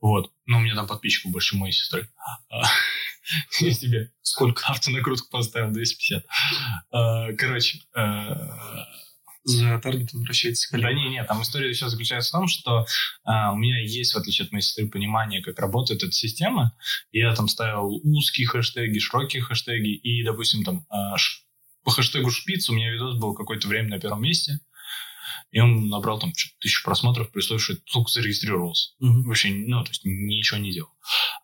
вот, 0.00 0.32
но 0.44 0.58
у 0.58 0.60
меня 0.60 0.74
там 0.74 0.88
подписчиков 0.88 1.30
больше 1.30 1.56
моей 1.56 1.72
сестры. 1.72 2.10
А, 2.48 2.64
Я 3.60 3.72
себе 3.72 4.12
сколько 4.22 4.66
автонакрутку 4.66 5.28
поставил? 5.30 5.72
250. 5.72 6.24
А, 6.90 7.32
Короче, 7.34 7.80
За 9.46 9.78
таргетом 9.78 10.22
вращается 10.22 10.76
да 10.76 10.92
не, 10.92 11.08
не, 11.08 11.22
там 11.22 11.40
история 11.40 11.68
еще 11.68 11.88
заключается 11.88 12.30
в 12.30 12.32
том, 12.32 12.48
что 12.48 12.84
а, 13.22 13.52
у 13.52 13.56
меня 13.56 13.80
есть, 13.80 14.12
в 14.12 14.18
отличие 14.18 14.46
от 14.46 14.50
моей 14.50 14.62
сестры, 14.62 14.88
понимание, 14.88 15.40
как 15.40 15.60
работает 15.60 16.02
эта 16.02 16.10
система. 16.10 16.76
Я 17.12 17.32
там 17.32 17.46
ставил 17.46 18.00
узкие 18.02 18.48
хэштеги, 18.48 18.98
широкие 18.98 19.42
хэштеги. 19.42 19.94
И, 19.94 20.24
допустим, 20.24 20.64
там 20.64 20.84
а, 20.90 21.14
по 21.84 21.92
хэштегу 21.92 22.28
шпиц 22.28 22.68
у 22.68 22.74
меня 22.74 22.90
видос 22.90 23.20
был 23.20 23.34
какое-то 23.34 23.68
время 23.68 23.90
на 23.90 24.00
первом 24.00 24.22
месте. 24.22 24.58
И 25.50 25.60
он 25.60 25.88
набрал 25.88 26.18
там 26.18 26.32
что-то 26.34 26.54
тысячу 26.60 26.84
просмотров, 26.84 27.30
при 27.30 27.38
условии, 27.40 27.60
что 27.60 27.76
только 27.92 28.10
зарегистрировался. 28.10 28.90
Мгм. 29.00 29.22
Вообще, 29.28 29.48
ну, 29.50 29.82
то 29.84 29.90
есть 29.90 30.04
ничего 30.04 30.58
не 30.58 30.72
делал. 30.72 30.90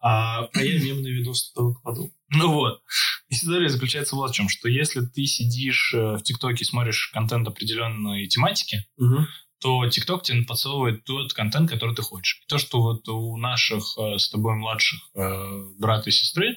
А, 0.01 0.45
А 0.53 0.63
я 0.63 0.81
мемный 0.83 1.11
видос 1.13 1.53
туда 1.53 1.69
выкладывал. 1.69 2.13
ну 2.31 2.53
вот. 2.53 2.83
История 3.29 3.69
заключается 3.71 4.15
вот 4.17 4.31
в 4.31 4.35
чем, 4.35 4.49
что 4.49 4.69
если 4.69 5.01
ты 5.01 5.25
сидишь 5.25 5.95
э, 5.95 6.17
в 6.17 6.23
ТикТоке 6.23 6.63
и 6.63 6.67
смотришь 6.67 7.11
контент 7.15 7.49
определенной 7.49 8.27
тематики, 8.27 8.85
Мгм. 8.99 9.27
то 9.61 9.89
ТикТок 9.89 10.23
тебе 10.25 10.43
подсовывает 10.43 11.05
тот 11.05 11.33
контент, 11.33 11.71
который 11.71 11.95
ты 11.95 12.03
хочешь. 12.03 12.41
И 12.43 12.47
то, 12.49 12.59
что 12.59 12.83
вот 12.83 13.09
у 13.09 13.37
наших 13.39 13.85
э, 13.99 14.19
с 14.19 14.29
тобой 14.29 14.55
младших 14.57 15.01
э, 15.15 15.63
брата 15.79 16.11
и 16.11 16.13
сестры 16.13 16.57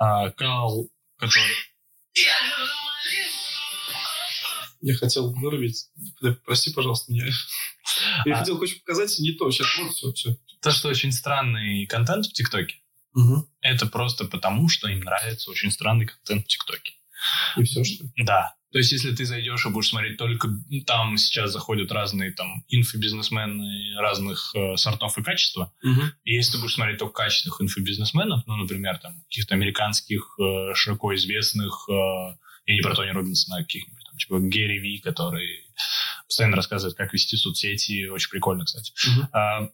э, 0.00 0.30
канал, 0.32 0.88
который... 1.18 1.44
Я 4.86 4.94
хотел 4.94 5.32
вырубить. 5.32 5.88
Прости, 6.44 6.72
пожалуйста, 6.72 7.12
меня. 7.12 7.26
Я 8.24 8.36
А. 8.36 8.38
хотел 8.38 8.56
кое-что 8.56 8.78
показать, 8.78 9.18
не 9.18 9.32
то. 9.32 9.50
Сейчас 9.50 9.66
вот 9.78 9.92
все, 9.92 10.12
все. 10.12 10.36
То, 10.62 10.70
что 10.70 10.88
очень 10.88 11.10
странный 11.10 11.86
контент 11.86 12.26
в 12.26 12.32
ТикТоке, 12.32 12.76
это 13.62 13.86
просто 13.86 14.26
потому, 14.26 14.68
что 14.68 14.86
им 14.88 15.00
нравится 15.00 15.50
очень 15.50 15.72
странный 15.72 16.06
контент 16.06 16.44
в 16.44 16.46
ТикТоке. 16.46 16.92
И 17.56 17.64
все, 17.64 17.82
что 17.82 18.04
ли? 18.04 18.12
Да. 18.18 18.54
То 18.70 18.78
есть, 18.78 18.92
если 18.92 19.12
ты 19.12 19.24
зайдешь 19.24 19.66
и 19.66 19.70
будешь 19.70 19.88
смотреть 19.88 20.18
только... 20.18 20.50
Там 20.86 21.18
сейчас 21.18 21.50
заходят 21.50 21.90
разные 21.90 22.30
там 22.30 22.64
инфобизнесмены 22.68 23.98
разных 23.98 24.52
э, 24.54 24.76
сортов 24.76 25.18
и 25.18 25.22
качества. 25.24 25.72
И 26.22 26.34
если 26.34 26.52
ты 26.52 26.58
будешь 26.58 26.74
смотреть 26.74 26.98
только 26.98 27.14
качественных 27.14 27.60
инфобизнесменов, 27.60 28.46
ну, 28.46 28.54
например, 28.54 28.98
там, 28.98 29.20
каких-то 29.22 29.54
американских, 29.54 30.36
э, 30.38 30.74
широко 30.74 31.12
известных, 31.16 31.88
э, 31.88 32.36
я 32.66 32.74
не 32.74 32.82
про 32.82 32.94
Тони 32.94 33.10
Робинсона, 33.10 33.58
а 33.58 33.64
там, 33.64 33.95
типа 34.16 34.38
Гэри 34.38 34.78
Ви, 34.78 34.98
который 34.98 35.66
постоянно 36.26 36.56
рассказывает, 36.56 36.96
как 36.96 37.12
вести 37.12 37.36
соцсети, 37.36 38.08
очень 38.08 38.30
прикольно, 38.30 38.64
кстати. 38.64 38.92
Мгм. 39.06 39.28
А, 39.32 39.68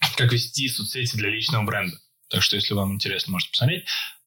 как 0.16 0.32
вести 0.32 0.68
соцсети 0.68 1.16
для 1.16 1.30
личного 1.30 1.64
бренда. 1.64 1.98
Так 2.28 2.42
что, 2.42 2.56
если 2.56 2.74
вам 2.74 2.94
интересно, 2.94 3.32
можете 3.32 3.50
посмотреть. 3.50 3.84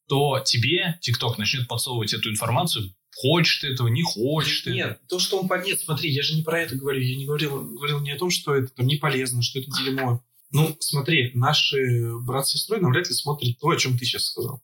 То 0.08 0.40
тебе 0.40 1.00
TikTok 1.02 1.36
начнет 1.38 1.68
подсовывать 1.68 2.14
эту 2.14 2.30
информацию, 2.30 2.94
хочешь 3.16 3.60
ты 3.60 3.68
этого, 3.68 3.88
не 3.88 4.04
хочешь 4.04 4.62
ты. 4.62 4.72
Нет, 4.72 5.00
то, 5.08 5.20
что 5.20 5.40
он. 5.40 5.50
Нет, 5.64 5.80
смотри, 5.80 6.12
я 6.12 6.24
же 6.24 6.36
не 6.36 6.44
про 6.44 6.60
это 6.60 6.76
говорю. 6.76 7.02
Я 7.02 7.16
не 7.16 7.26
говорил, 7.26 7.62
говорил 7.76 8.02
не 8.02 8.12
о 8.12 8.18
том, 8.18 8.30
что 8.30 8.56
это 8.56 8.68
там 8.74 8.88
не 8.88 8.98
полезно, 8.98 9.42
что 9.42 9.60
это 9.60 9.70
дерьмо. 9.72 10.24
Ну, 10.52 10.76
смотри, 10.80 11.32
наши 11.34 12.18
брат 12.20 12.48
с 12.48 12.52
сестрой 12.52 12.82
навряд 12.82 13.08
ли 13.08 13.14
смотрят 13.14 13.58
то, 13.60 13.70
о 13.70 13.78
чем 13.78 13.98
ты 13.98 14.06
сейчас 14.06 14.26
сказал. 14.26 14.62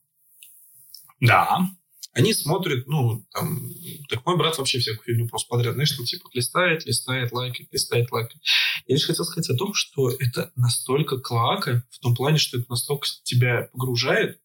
Да. 1.20 1.70
Они 2.18 2.34
смотрят, 2.34 2.88
ну, 2.88 3.24
там, 3.32 3.70
так 4.08 4.26
мой 4.26 4.36
брат 4.36 4.58
вообще 4.58 4.80
всякую 4.80 5.04
фигню 5.04 5.28
просто 5.28 5.48
подряд, 5.48 5.74
знаешь, 5.74 5.96
ну, 5.96 6.04
типа, 6.04 6.28
листает, 6.32 6.84
листает, 6.84 7.30
лайкает, 7.30 7.72
листает, 7.72 8.10
лайкает. 8.10 8.42
Я 8.88 8.96
лишь 8.96 9.06
хотел 9.06 9.24
сказать 9.24 9.48
о 9.50 9.56
том, 9.56 9.72
что 9.72 10.10
это 10.10 10.50
настолько 10.56 11.20
клоака, 11.20 11.86
в 11.92 12.00
том 12.00 12.16
плане, 12.16 12.38
что 12.38 12.58
это 12.58 12.66
настолько 12.70 13.06
тебя 13.22 13.68
погружает. 13.72 14.40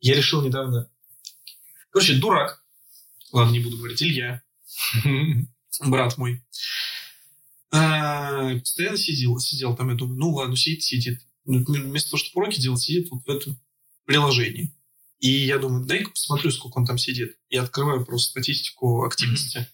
Я 0.00 0.16
решил 0.16 0.42
недавно... 0.42 0.90
Короче, 1.90 2.14
дурак. 2.14 2.64
Ладно, 3.30 3.52
не 3.52 3.60
буду 3.60 3.76
говорить, 3.76 4.02
Илья, 4.02 4.42
брат 5.84 6.18
мой. 6.18 6.44
А, 7.70 8.58
постоянно 8.58 8.96
сидел, 8.96 9.38
сидел 9.38 9.76
там, 9.76 9.90
я 9.90 9.94
думаю, 9.94 10.18
ну 10.18 10.30
ладно, 10.30 10.56
сидит, 10.56 10.82
сидит. 10.82 11.20
Вместо 11.44 12.10
того, 12.10 12.18
чтобы 12.18 12.42
уроки 12.42 12.60
делать, 12.60 12.80
сидит 12.80 13.12
вот 13.12 13.24
в 13.24 13.30
этом 13.30 13.60
приложении. 14.06 14.76
И 15.18 15.30
я 15.30 15.58
думаю, 15.58 15.86
дай-ка 15.86 16.10
посмотрю, 16.10 16.50
сколько 16.50 16.78
он 16.78 16.86
там 16.86 16.98
сидит. 16.98 17.36
Я 17.48 17.62
открываю 17.62 18.04
просто 18.04 18.30
статистику 18.32 19.04
активности. 19.04 19.66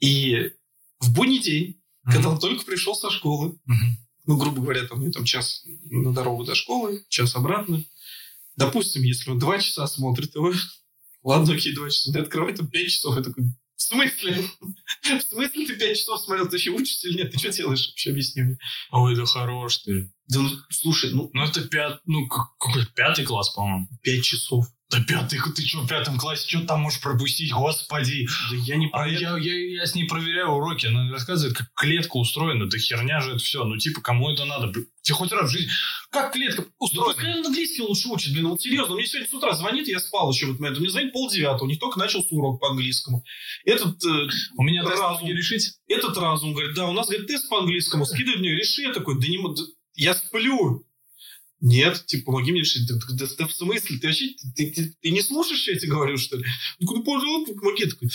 И 0.00 0.52
в 1.00 1.12
будний 1.12 1.40
день, 1.40 1.80
когда 2.04 2.30
он 2.30 2.38
только 2.38 2.64
пришел 2.64 2.94
со 2.94 3.10
школы, 3.10 3.58
Мгм. 3.66 3.96
ну, 4.26 4.36
грубо 4.36 4.62
говоря, 4.62 4.86
там, 4.86 5.00
ну, 5.04 5.10
там 5.10 5.24
час 5.24 5.64
на 5.90 6.12
дорогу 6.12 6.44
до 6.44 6.54
школы, 6.54 7.04
час 7.08 7.34
обратно. 7.34 7.84
Допустим, 8.56 9.02
если 9.02 9.30
он 9.30 9.38
два 9.38 9.58
часа 9.58 9.86
смотрит 9.86 10.34
его, 10.34 10.52
ладно, 11.22 11.54
окей, 11.54 11.74
два 11.74 11.90
часа, 11.90 12.12
ты 12.12 12.20
открывай 12.20 12.54
там 12.54 12.68
пять 12.68 12.88
часов, 12.90 13.16
я 13.16 13.22
такой, 13.22 13.44
в 13.76 13.82
смысле? 13.82 14.44
В 15.02 15.20
смысле 15.22 15.66
ты 15.66 15.76
пять 15.76 15.98
часов 15.98 16.20
смотрел? 16.20 16.48
Ты 16.48 16.56
еще 16.56 16.70
учишься 16.70 17.08
или 17.08 17.18
нет? 17.18 17.32
Ты 17.32 17.38
что 17.38 17.50
делаешь 17.50 17.88
вообще? 17.88 18.10
Объясни 18.10 18.42
мне. 18.42 18.58
Ой, 18.90 19.14
да 19.16 19.24
хорош 19.26 19.78
ты. 19.78 20.12
Да 20.28 20.40
ну, 20.40 20.50
слушай, 20.70 21.10
ну, 21.12 21.30
Ну, 21.32 21.42
это 21.44 21.62
пят... 21.62 22.00
ну, 22.06 22.26
как- 22.28 22.56
какой 22.58 22.86
пятый 22.94 23.24
класс, 23.24 23.50
по-моему. 23.50 23.88
пять 24.02 24.24
часов. 24.24 24.66
Да 24.90 25.02
пятый, 25.06 25.38
ты 25.54 25.66
что, 25.66 25.80
в 25.82 25.86
пятом 25.86 26.16
классе, 26.16 26.46
что 26.48 26.60
там 26.66 26.80
можешь 26.80 27.02
пропустить, 27.02 27.52
господи? 27.52 28.26
Да 28.50 28.56
я 28.56 28.76
не 28.76 28.86
А 28.86 28.90
про 28.90 29.08
это. 29.08 29.20
я, 29.20 29.36
я, 29.36 29.72
я 29.80 29.86
с 29.86 29.94
ней 29.94 30.04
проверяю 30.06 30.48
уроки, 30.52 30.86
она 30.86 31.10
рассказывает, 31.12 31.58
как 31.58 31.68
клетка 31.74 32.16
устроена, 32.16 32.70
да 32.70 32.78
херня 32.78 33.20
же 33.20 33.32
это 33.32 33.38
все. 33.40 33.64
Ну, 33.64 33.76
типа, 33.76 34.00
кому 34.00 34.30
это 34.30 34.46
надо? 34.46 34.68
Блин, 34.68 34.86
Тебе 35.02 35.14
хоть 35.16 35.32
раз 35.32 35.50
в 35.50 35.52
жизни... 35.52 35.70
Как 36.10 36.32
клетка 36.32 36.62
Да 36.62 36.68
устроена? 36.78 37.12
пускай 37.14 37.38
он 37.38 37.46
английский 37.46 37.82
лучше 37.82 38.08
учит, 38.08 38.32
блин, 38.32 38.48
вот 38.48 38.62
серьезно, 38.62 38.94
мне 38.94 39.06
сегодня 39.06 39.28
с 39.28 39.34
утра 39.34 39.52
звонит, 39.54 39.88
я 39.88 40.00
спал 40.00 40.30
еще 40.32 40.46
в 40.46 40.50
этот 40.50 40.60
момент, 40.60 40.78
мне 40.80 40.88
звонит 40.90 41.12
полдевятого, 41.12 41.64
у 41.64 41.68
них 41.68 41.78
только 41.80 41.98
начался 41.98 42.28
урок 42.30 42.58
по 42.58 42.70
английскому. 42.70 43.22
Этот, 43.66 44.02
э, 44.04 44.28
У 44.56 44.62
меня 44.62 44.82
Разум. 44.84 45.28
решить? 45.28 45.74
этот 45.86 46.16
разум 46.16 46.54
говорит, 46.54 46.74
да, 46.74 46.86
у 46.86 46.92
нас, 46.92 47.08
говорит, 47.08 47.26
тест 47.26 47.48
по 47.50 47.58
английскому, 47.58 48.06
скидывает 48.06 48.40
мне, 48.40 48.54
реши, 48.54 48.82
я 48.82 48.92
такой, 48.94 49.20
да 49.20 49.26
не, 49.28 49.36
да 49.54 49.62
я 49.98 50.14
сплю. 50.14 50.84
Нет, 51.60 52.06
типа, 52.06 52.26
помоги 52.26 52.52
мне 52.52 52.60
решить. 52.60 52.88
Да, 52.88 52.94
да- 53.14 53.26
да 53.36 53.46
в 53.46 53.52
смысле? 53.52 53.98
Ты 53.98 54.06
вообще, 54.06 54.26
ты, 54.56 54.70
ты- 54.70 54.94
ты 55.02 55.10
не 55.10 55.22
слушаешь, 55.22 55.66
я 55.66 55.76
тебе 55.76 55.90
говорю, 55.90 56.16
что 56.16 56.36
ли? 56.36 56.44
Ну, 56.78 56.92
ну, 56.94 57.02
пожалуйста, 57.04 57.54
помоги. 57.54 57.84
Такой, 57.86 58.08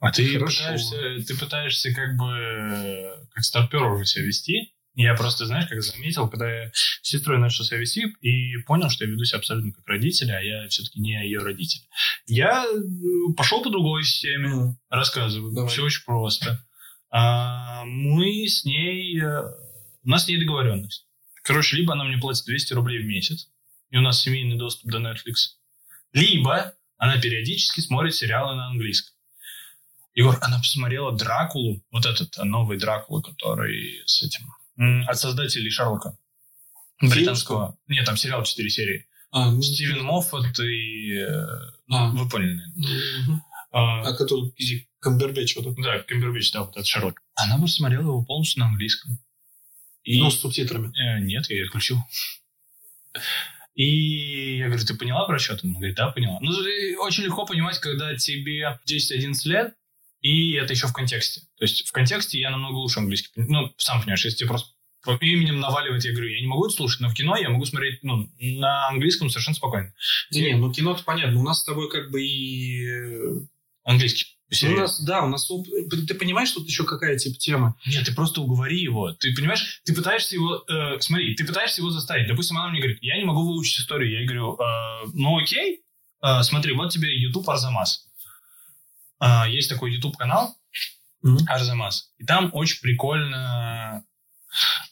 А 0.00 0.12
ты 0.12 0.30
Хорошо. 0.34 0.62
пытаешься, 0.62 1.26
ты 1.26 1.38
пытаешься 1.38 1.94
как 1.94 2.16
бы 2.18 2.26
э, 2.28 3.26
как 3.32 3.44
старпер 3.44 3.82
уже 3.84 4.04
себя 4.04 4.24
вести. 4.26 4.74
Я 4.96 5.14
просто, 5.14 5.46
знаешь, 5.46 5.68
как 5.68 5.82
заметил, 5.82 6.28
когда 6.28 6.48
я 6.64 6.70
с 6.72 6.98
сестрой 7.02 7.38
начал 7.38 7.64
себя 7.64 7.78
вести 7.78 8.02
и 8.20 8.58
понял, 8.66 8.90
что 8.90 9.04
я 9.04 9.10
веду 9.10 9.24
себя 9.24 9.38
абсолютно 9.38 9.72
как 9.72 9.86
родитель, 9.88 10.30
а 10.30 10.40
я 10.40 10.68
все-таки 10.68 11.00
не 11.00 11.14
ее 11.24 11.38
родитель. 11.40 11.80
Я 12.26 12.64
э, 12.66 13.32
пошел 13.36 13.62
по 13.62 13.70
другой 13.70 14.04
системе, 14.04 14.48
ну, 14.50 14.78
рассказываю. 14.90 15.52
Давай. 15.54 15.70
Все 15.70 15.82
очень 15.82 16.04
просто. 16.04 16.62
А, 17.10 17.84
мы 17.86 18.46
с 18.46 18.64
ней... 18.66 19.22
У 20.04 20.08
нас 20.10 20.24
с 20.24 20.28
ней 20.28 20.38
договоренность. 20.38 21.06
Короче, 21.42 21.76
либо 21.76 21.92
она 21.94 22.04
мне 22.04 22.18
платит 22.18 22.44
200 22.44 22.72
рублей 22.74 23.02
в 23.02 23.06
месяц, 23.06 23.48
и 23.90 23.96
у 23.96 24.00
нас 24.00 24.22
семейный 24.22 24.56
доступ 24.56 24.90
до 24.90 24.98
Netflix, 24.98 25.56
либо 26.12 26.74
она 26.96 27.20
периодически 27.20 27.80
смотрит 27.80 28.14
сериалы 28.14 28.54
на 28.54 28.68
английском. 28.68 29.14
Егор, 30.14 30.38
она 30.40 30.58
посмотрела 30.58 31.16
Дракулу, 31.16 31.82
вот 31.90 32.06
этот 32.06 32.38
а, 32.38 32.44
новый 32.44 32.78
Дракула, 32.78 33.20
который 33.20 34.00
с 34.06 34.22
этим, 34.22 34.48
от 35.08 35.18
создателей 35.18 35.70
Шарлока. 35.70 36.16
Британского. 37.00 37.76
Нет, 37.88 38.06
там 38.06 38.16
сериал 38.16 38.44
4 38.44 38.70
серии. 38.70 39.06
а, 39.32 39.50
ну, 39.50 39.60
Стивен 39.60 40.02
Моффат 40.04 40.58
и... 40.60 41.18
э, 41.18 41.46
А. 41.90 42.10
Вы 42.10 42.28
поняли, 42.28 42.54
наверное. 42.54 43.22
мгм. 43.26 43.42
А, 43.72 44.02
А 44.02 44.16
который, 44.16 44.54
Камбербэтч 45.00 45.56
вот 45.56 45.66
этот. 45.66 45.82
да, 45.82 45.98
Кембербич, 45.98 46.52
да, 46.52 46.62
вот 46.62 46.70
этот 46.76 46.86
Шерлок. 46.86 47.20
Она 47.34 47.58
посмотрела 47.60 48.02
его 48.02 48.24
полностью 48.24 48.60
на 48.60 48.68
английском. 48.68 49.18
И... 50.04 50.20
Ну, 50.20 50.30
с 50.30 50.38
субтитрами. 50.38 50.92
Э, 50.96 51.20
нет, 51.20 51.48
я 51.48 51.56
ее 51.56 51.64
отключил. 51.64 51.98
И 53.74 54.58
я 54.58 54.66
говорю, 54.66 54.84
ты 54.84 54.94
поняла 54.94 55.26
про 55.26 55.38
счет? 55.38 55.60
Она 55.64 55.74
говорит, 55.74 55.96
да, 55.96 56.10
поняла. 56.10 56.38
Ну, 56.40 56.52
очень 57.00 57.24
легко 57.24 57.44
понимать, 57.44 57.78
когда 57.80 58.14
тебе 58.14 58.78
10-11 58.88 59.34
лет, 59.46 59.74
и 60.20 60.52
это 60.52 60.72
еще 60.72 60.86
в 60.86 60.92
контексте. 60.92 61.40
То 61.58 61.64
есть 61.64 61.86
в 61.86 61.92
контексте 61.92 62.38
я 62.38 62.50
намного 62.50 62.76
лучше 62.76 63.00
английский. 63.00 63.30
Ну, 63.34 63.72
сам 63.76 64.00
понимаешь, 64.00 64.24
если 64.24 64.38
тебе 64.38 64.48
просто 64.48 64.70
по 65.02 65.12
именем 65.20 65.60
наваливать, 65.60 66.04
я 66.04 66.12
говорю, 66.12 66.30
я 66.30 66.40
не 66.40 66.46
могу 66.46 66.66
это 66.66 66.74
слушать, 66.74 67.00
но 67.00 67.08
в 67.08 67.14
кино 67.14 67.36
я 67.36 67.50
могу 67.50 67.64
смотреть 67.66 68.02
ну, 68.02 68.30
на 68.38 68.88
английском 68.88 69.28
совершенно 69.28 69.54
спокойно. 69.54 69.92
Да 70.30 70.40
не, 70.40 70.54
ну 70.54 70.72
кино-то 70.72 71.02
понятно. 71.04 71.40
У 71.40 71.42
нас 71.42 71.60
с 71.60 71.64
тобой 71.64 71.90
как 71.90 72.10
бы 72.10 72.24
и... 72.24 72.88
э, 72.88 73.40
Английский. 73.84 74.33
У 74.62 74.76
нас, 74.76 75.00
да, 75.00 75.22
у 75.22 75.28
нас... 75.28 75.50
Ты 76.06 76.14
понимаешь, 76.14 76.50
тут 76.52 76.66
еще 76.66 76.84
какая 76.84 77.16
типа 77.16 77.36
тема? 77.38 77.76
Нет, 77.86 78.04
ты 78.04 78.14
просто 78.14 78.40
уговори 78.40 78.80
его. 78.80 79.12
Ты 79.12 79.34
понимаешь, 79.34 79.80
ты 79.84 79.94
пытаешься 79.94 80.34
его... 80.36 80.64
э, 80.68 81.00
смотри, 81.00 81.34
ты 81.34 81.44
пытаешься 81.44 81.80
его 81.80 81.90
заставить. 81.90 82.28
Допустим, 82.28 82.58
она 82.58 82.68
мне 82.68 82.80
говорит, 82.80 82.98
я 83.02 83.16
не 83.18 83.24
могу 83.24 83.42
выучить 83.44 83.80
историю. 83.80 84.12
Я 84.12 84.18
ей 84.20 84.26
говорю, 84.26 84.58
«Э, 84.60 85.06
ну 85.14 85.38
окей, 85.38 85.84
Э, 86.24 86.42
смотри, 86.42 86.72
вот 86.72 86.90
тебе 86.90 87.14
YouTube 87.14 87.48
Арзамас. 87.48 88.06
Э, 89.20 89.42
есть 89.48 89.68
такой 89.68 89.92
YouTube 89.92 90.16
канал 90.16 90.56
Мгм. 91.22 91.38
Арзамас. 91.46 92.12
И 92.18 92.24
там 92.24 92.50
очень 92.54 92.80
прикольно 92.80 94.04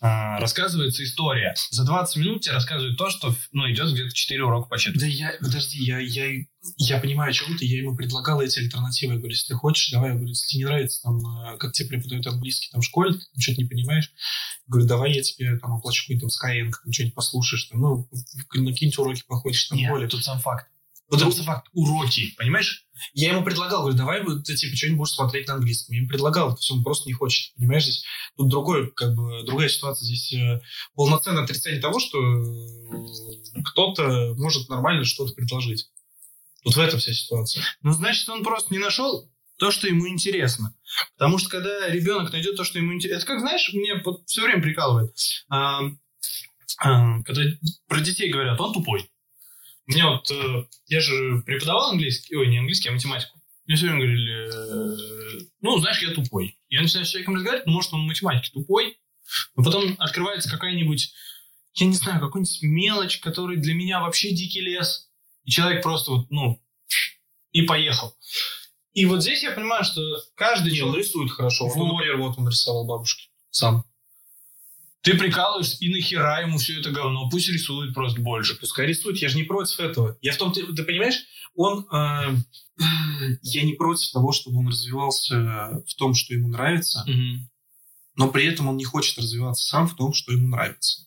э, 0.00 0.38
рассказывается 0.38 1.04
история. 1.04 1.54
За 1.70 1.84
20 1.84 2.16
минут 2.16 2.42
тебе 2.42 2.54
рассказывают 2.54 2.96
то, 2.98 3.10
что 3.10 3.34
ну, 3.52 3.70
идет 3.70 3.92
где-то 3.92 4.12
4 4.14 4.44
урока 4.44 4.68
по 4.68 4.78
четверти. 4.78 5.00
Да 5.00 5.06
я, 5.06 5.32
подожди, 5.40 5.78
я, 5.78 5.98
я, 5.98 6.44
я 6.78 6.98
понимаю, 6.98 7.30
о 7.30 7.32
чем 7.32 7.56
ты. 7.56 7.64
Я 7.64 7.78
ему 7.78 7.96
предлагал 7.96 8.40
эти 8.40 8.58
альтернативы. 8.58 9.14
Я 9.14 9.18
говорю, 9.18 9.34
если 9.34 9.48
ты 9.48 9.54
хочешь, 9.54 9.90
давай. 9.90 10.10
Я 10.10 10.14
говорю, 10.14 10.30
если 10.30 10.46
тебе 10.46 10.58
не 10.60 10.64
нравится, 10.66 11.02
там, 11.02 11.18
э, 11.18 11.58
как 11.58 11.72
тебе 11.72 11.88
преподают 11.90 12.26
английский 12.26 12.68
там, 12.72 12.80
в 12.80 12.84
школе, 12.84 13.14
ты 13.14 13.40
что-то 13.40 13.60
не 13.60 13.68
понимаешь. 13.68 14.12
Я 14.66 14.72
говорю, 14.72 14.88
давай 14.88 15.12
я 15.12 15.22
тебе 15.22 15.56
там 15.58 15.74
оплачу 15.74 16.04
какой-то 16.06 16.26
там 16.26 16.30
Skyeng, 16.30 16.70
там 16.82 16.92
что-нибудь 16.92 17.14
послушаешь, 17.14 17.64
там, 17.64 17.80
ну, 17.80 18.08
на 18.12 18.72
какие-нибудь 18.72 18.98
уроки 18.98 19.22
походишь, 19.26 19.64
там, 19.64 19.78
Нет, 19.78 19.90
более. 19.90 20.08
тут 20.08 20.24
сам 20.24 20.38
факт. 20.40 20.71
Потому 21.12 21.30
что 21.30 21.42
факт, 21.42 21.68
уроки, 21.74 22.34
понимаешь? 22.38 22.86
Я 23.12 23.32
ему 23.32 23.44
предлагал, 23.44 23.82
говорю, 23.82 23.98
давай 23.98 24.22
вот 24.22 24.44
ты 24.44 24.56
типа 24.56 24.74
что-нибудь 24.74 24.98
будешь 24.98 25.12
смотреть 25.12 25.46
на 25.46 25.54
английском. 25.54 25.92
Я 25.92 26.00
ему 26.00 26.08
предлагал, 26.08 26.56
все, 26.56 26.72
он 26.72 26.82
просто 26.82 27.06
не 27.06 27.12
хочет. 27.12 27.54
Понимаешь, 27.54 27.82
здесь 27.82 28.02
тут 28.34 28.48
другой, 28.48 28.90
как 28.92 29.14
бы, 29.14 29.42
другая 29.44 29.68
ситуация. 29.68 30.06
Здесь 30.06 30.32
э, 30.32 30.62
полноценное 30.94 31.44
отрицание 31.44 31.82
того, 31.82 32.00
что 32.00 32.18
э, 32.18 33.62
кто-то 33.62 34.34
может 34.38 34.70
нормально 34.70 35.04
что-то 35.04 35.34
предложить. 35.34 35.90
Вот 36.64 36.76
в 36.76 36.80
этом 36.80 36.98
вся 36.98 37.12
ситуация. 37.12 37.62
Ну, 37.82 37.92
значит, 37.92 38.26
он 38.30 38.42
просто 38.42 38.72
не 38.72 38.78
нашел 38.78 39.30
то, 39.58 39.70
что 39.70 39.88
ему 39.88 40.08
интересно. 40.08 40.74
Потому 41.18 41.36
что 41.36 41.50
когда 41.50 41.90
ребенок 41.90 42.32
найдет 42.32 42.56
то, 42.56 42.64
что 42.64 42.78
ему 42.78 42.94
интересно... 42.94 43.18
Это 43.18 43.26
как, 43.26 43.40
знаешь, 43.40 43.70
мне 43.74 44.00
вот 44.02 44.22
все 44.26 44.42
время 44.42 44.62
прикалывает. 44.62 45.14
А, 45.50 45.82
а, 46.78 47.22
когда 47.24 47.42
про 47.86 48.00
детей 48.00 48.30
говорят, 48.32 48.58
он 48.58 48.72
тупой. 48.72 49.10
Мне 49.86 50.04
вот... 50.06 50.30
э, 50.30 50.64
Я 50.86 51.00
же 51.00 51.42
преподавал 51.44 51.90
английский... 51.90 52.36
Ой, 52.36 52.46
не 52.48 52.58
английский, 52.58 52.88
а 52.88 52.92
математику. 52.92 53.40
Мне 53.66 53.76
все 53.76 53.86
время 53.86 54.00
говорили, 54.00 55.40
э, 55.40 55.46
ну, 55.60 55.78
знаешь, 55.78 56.02
я 56.02 56.12
тупой. 56.12 56.58
Я 56.68 56.82
начинаю 56.82 57.06
с 57.06 57.10
человеком 57.10 57.34
разговаривать, 57.36 57.66
ну, 57.66 57.72
может, 57.72 57.92
он 57.92 58.02
в 58.02 58.06
математике 58.08 58.50
тупой, 58.52 58.98
но 59.54 59.62
потом 59.62 59.94
открывается 59.98 60.50
какая-нибудь, 60.50 61.12
я 61.74 61.86
не 61.86 61.94
знаю, 61.94 62.20
какой-нибудь 62.20 62.58
мелочь, 62.62 63.18
который 63.20 63.56
для 63.56 63.74
меня 63.74 64.00
вообще 64.00 64.32
дикий 64.32 64.60
лес. 64.60 65.10
И 65.44 65.50
человек 65.50 65.82
просто 65.82 66.12
вот, 66.12 66.30
ну, 66.30 66.60
и 67.52 67.62
поехал. 67.62 68.16
И 68.92 69.06
вот 69.06 69.22
здесь 69.22 69.42
я 69.42 69.52
понимаю, 69.52 69.84
что 69.84 70.00
каждый 70.34 70.72
Не, 70.72 70.82
он 70.82 70.88
человек... 70.88 71.06
рисует 71.06 71.30
хорошо. 71.30 71.66
Вот, 71.66 71.76
Вот. 71.76 71.92
например, 71.92 72.18
вот 72.18 72.38
он 72.38 72.48
рисовал 72.48 72.86
бабушки. 72.86 73.30
Сам. 73.50 73.84
Ты 75.02 75.18
прикалываешься, 75.18 75.76
и 75.80 75.88
нахера 75.88 76.42
ему 76.42 76.58
все 76.58 76.78
это 76.80 76.90
говно? 76.90 77.28
Пусть 77.28 77.48
рисует 77.48 77.92
просто 77.92 78.20
больше. 78.20 78.54
Пускай 78.54 78.86
рисует, 78.86 79.18
я 79.18 79.28
же 79.28 79.36
не 79.36 79.42
против 79.42 79.80
этого. 79.80 80.16
Я 80.20 80.32
в 80.32 80.36
том, 80.36 80.52
ты, 80.52 80.64
ты 80.72 80.84
понимаешь, 80.84 81.24
он... 81.54 81.86
э, 81.92 82.36
я 83.42 83.62
не 83.62 83.74
против 83.74 84.10
того, 84.12 84.32
чтобы 84.32 84.60
он 84.60 84.68
развивался 84.68 85.82
в 85.86 85.94
том, 85.94 86.14
что 86.14 86.34
ему 86.34 86.48
нравится, 86.48 87.04
но 88.16 88.28
при 88.28 88.46
этом 88.46 88.68
он 88.68 88.76
не 88.76 88.84
хочет 88.84 89.18
развиваться 89.18 89.66
сам 89.66 89.88
в 89.88 89.96
том, 89.96 90.12
что 90.12 90.32
ему 90.32 90.48
нравится. 90.48 91.06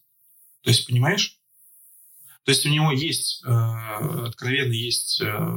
То 0.62 0.70
есть, 0.70 0.88
понимаешь? 0.88 1.40
То 2.44 2.52
есть 2.52 2.66
у 2.66 2.70
него 2.70 2.92
есть, 2.92 3.44
э, 3.44 3.50
откровенно 3.50 4.74
есть 4.74 5.22
э, 5.22 5.48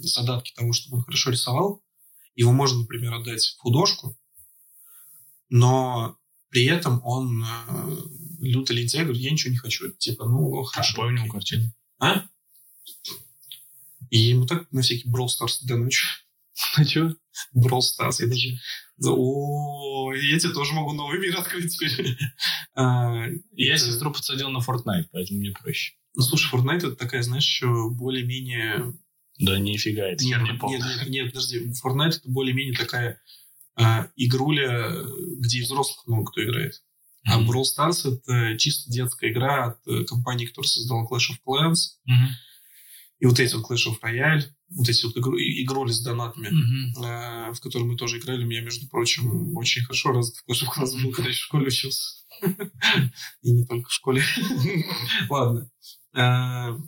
задатки 0.00 0.52
того, 0.54 0.72
чтобы 0.72 0.98
он 0.98 1.04
хорошо 1.04 1.30
рисовал. 1.30 1.82
Его 2.34 2.52
можно, 2.52 2.80
например, 2.80 3.14
отдать 3.14 3.46
в 3.46 3.58
художку, 3.58 4.18
но 5.48 6.18
при 6.50 6.64
этом 6.66 7.00
он 7.04 7.44
э, 7.44 7.96
люто 8.40 8.72
лентяй, 8.72 9.04
говорит, 9.04 9.22
я 9.22 9.30
ничего 9.30 9.52
не 9.52 9.58
хочу. 9.58 9.90
Типа, 9.92 10.26
ну, 10.26 10.62
хорошо. 10.64 10.94
Какой 10.94 11.12
у 11.12 11.16
него 11.16 11.28
картина? 11.28 11.72
А? 11.98 12.24
И 14.10 14.18
ему 14.18 14.46
так 14.46 14.70
на 14.72 14.82
всякий 14.82 15.08
Brawl 15.08 15.26
Stars 15.26 15.58
до 15.62 15.76
ночи. 15.76 16.04
А 16.76 16.84
что? 16.84 17.14
Brawl 17.54 17.80
Stars, 17.80 18.16
я 18.20 18.26
даже... 18.28 18.58
О, 19.04 20.12
я 20.14 20.38
тебе 20.38 20.52
тоже 20.52 20.72
могу 20.72 20.92
новый 20.92 21.18
мир 21.18 21.36
открыть 21.36 21.76
теперь. 21.76 22.16
А, 22.78 23.26
Я 23.52 23.78
сестру 23.78 24.12
подсадил 24.12 24.50
на 24.50 24.58
Fortnite, 24.58 25.06
поэтому 25.10 25.40
мне 25.40 25.50
проще. 25.50 25.94
Ну, 26.14 26.22
слушай, 26.22 26.52
Fortnite 26.52 26.78
это 26.78 26.92
такая, 26.96 27.22
знаешь, 27.22 27.44
еще 27.44 27.90
более-менее... 27.90 28.92
Да 29.38 29.58
нифига, 29.58 30.04
это 30.08 30.22
Нет, 30.24 30.38
херня 30.40 30.58
полная. 30.58 30.78
нет, 30.98 31.08
нет, 31.08 31.26
подожди. 31.32 31.72
Fortnite 31.82 32.16
это 32.18 32.28
более-менее 32.30 32.74
такая 32.76 33.20
а, 33.76 34.08
игруля, 34.16 34.92
где 35.38 35.58
и 35.58 35.62
взрослых 35.62 36.06
много 36.06 36.30
кто 36.32 36.42
играет. 36.44 36.82
А 37.28 37.38
Мгм. 37.38 37.50
Brawl 37.50 37.62
Stars 37.64 38.08
это 38.08 38.56
чисто 38.56 38.90
детская 38.90 39.30
игра 39.32 39.66
от 39.66 39.86
э, 39.88 40.04
компании, 40.04 40.46
которая 40.46 40.68
создала 40.68 41.02
Clash 41.06 41.30
of 41.32 41.38
Clans. 41.46 41.98
Мгм. 42.04 42.28
И 43.18 43.26
вот 43.26 43.40
эти 43.40 43.54
вот 43.54 43.68
Clash 43.70 43.88
of 43.90 43.96
Royale, 44.02 44.44
вот 44.70 44.88
эти 44.88 45.04
вот 45.06 45.16
игру- 45.16 45.38
игрули 45.38 45.90
с 45.92 46.00
донатами. 46.02 46.48
Мгм. 46.48 47.04
э, 47.04 47.52
в 47.52 47.60
котором 47.60 47.88
мы 47.88 47.96
тоже 47.96 48.18
играли. 48.18 48.44
У 48.44 48.46
меня, 48.46 48.60
между 48.60 48.88
прочим, 48.88 49.56
очень 49.56 49.82
хорошо 49.82 50.12
развит 50.12 50.36
в 50.36 50.48
Clash 50.48 50.64
of 50.66 50.68
Clans 50.76 51.02
был, 51.02 51.10
когда 51.12 51.28
еще 51.30 51.40
в 51.40 51.44
школе 51.46 51.66
учился. 51.66 52.24
И 53.42 53.50
не 53.52 53.64
только 53.66 53.88
в 53.88 53.92
школе. 53.92 54.22
Ладно. 55.28 55.68
Э, 56.14 56.78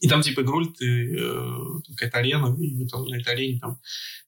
И 0.00 0.08
там, 0.08 0.22
типа, 0.22 0.40
игруль, 0.40 0.72
ты 0.72 0.86
э, 1.16 1.58
какая-то 1.90 2.18
арена, 2.18 2.56
и 2.58 2.74
вы 2.74 2.88
там 2.88 3.04
на 3.06 3.16
этой 3.20 3.34
арене 3.34 3.58
там 3.60 3.78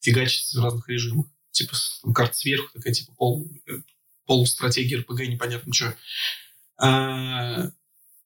фигачите 0.01 0.59
в 0.59 0.63
разных 0.63 0.89
режимах. 0.89 1.27
Типа, 1.55 1.73
там 2.03 2.13
карта 2.13 2.35
сверху, 2.35 2.69
такая, 2.75 2.93
типа, 2.93 3.13
пол, 3.17 3.49
э, 3.67 3.79
полустратегия 4.27 4.99
РПГ, 4.99 5.21
непонятно 5.21 5.73
что. 5.73 5.97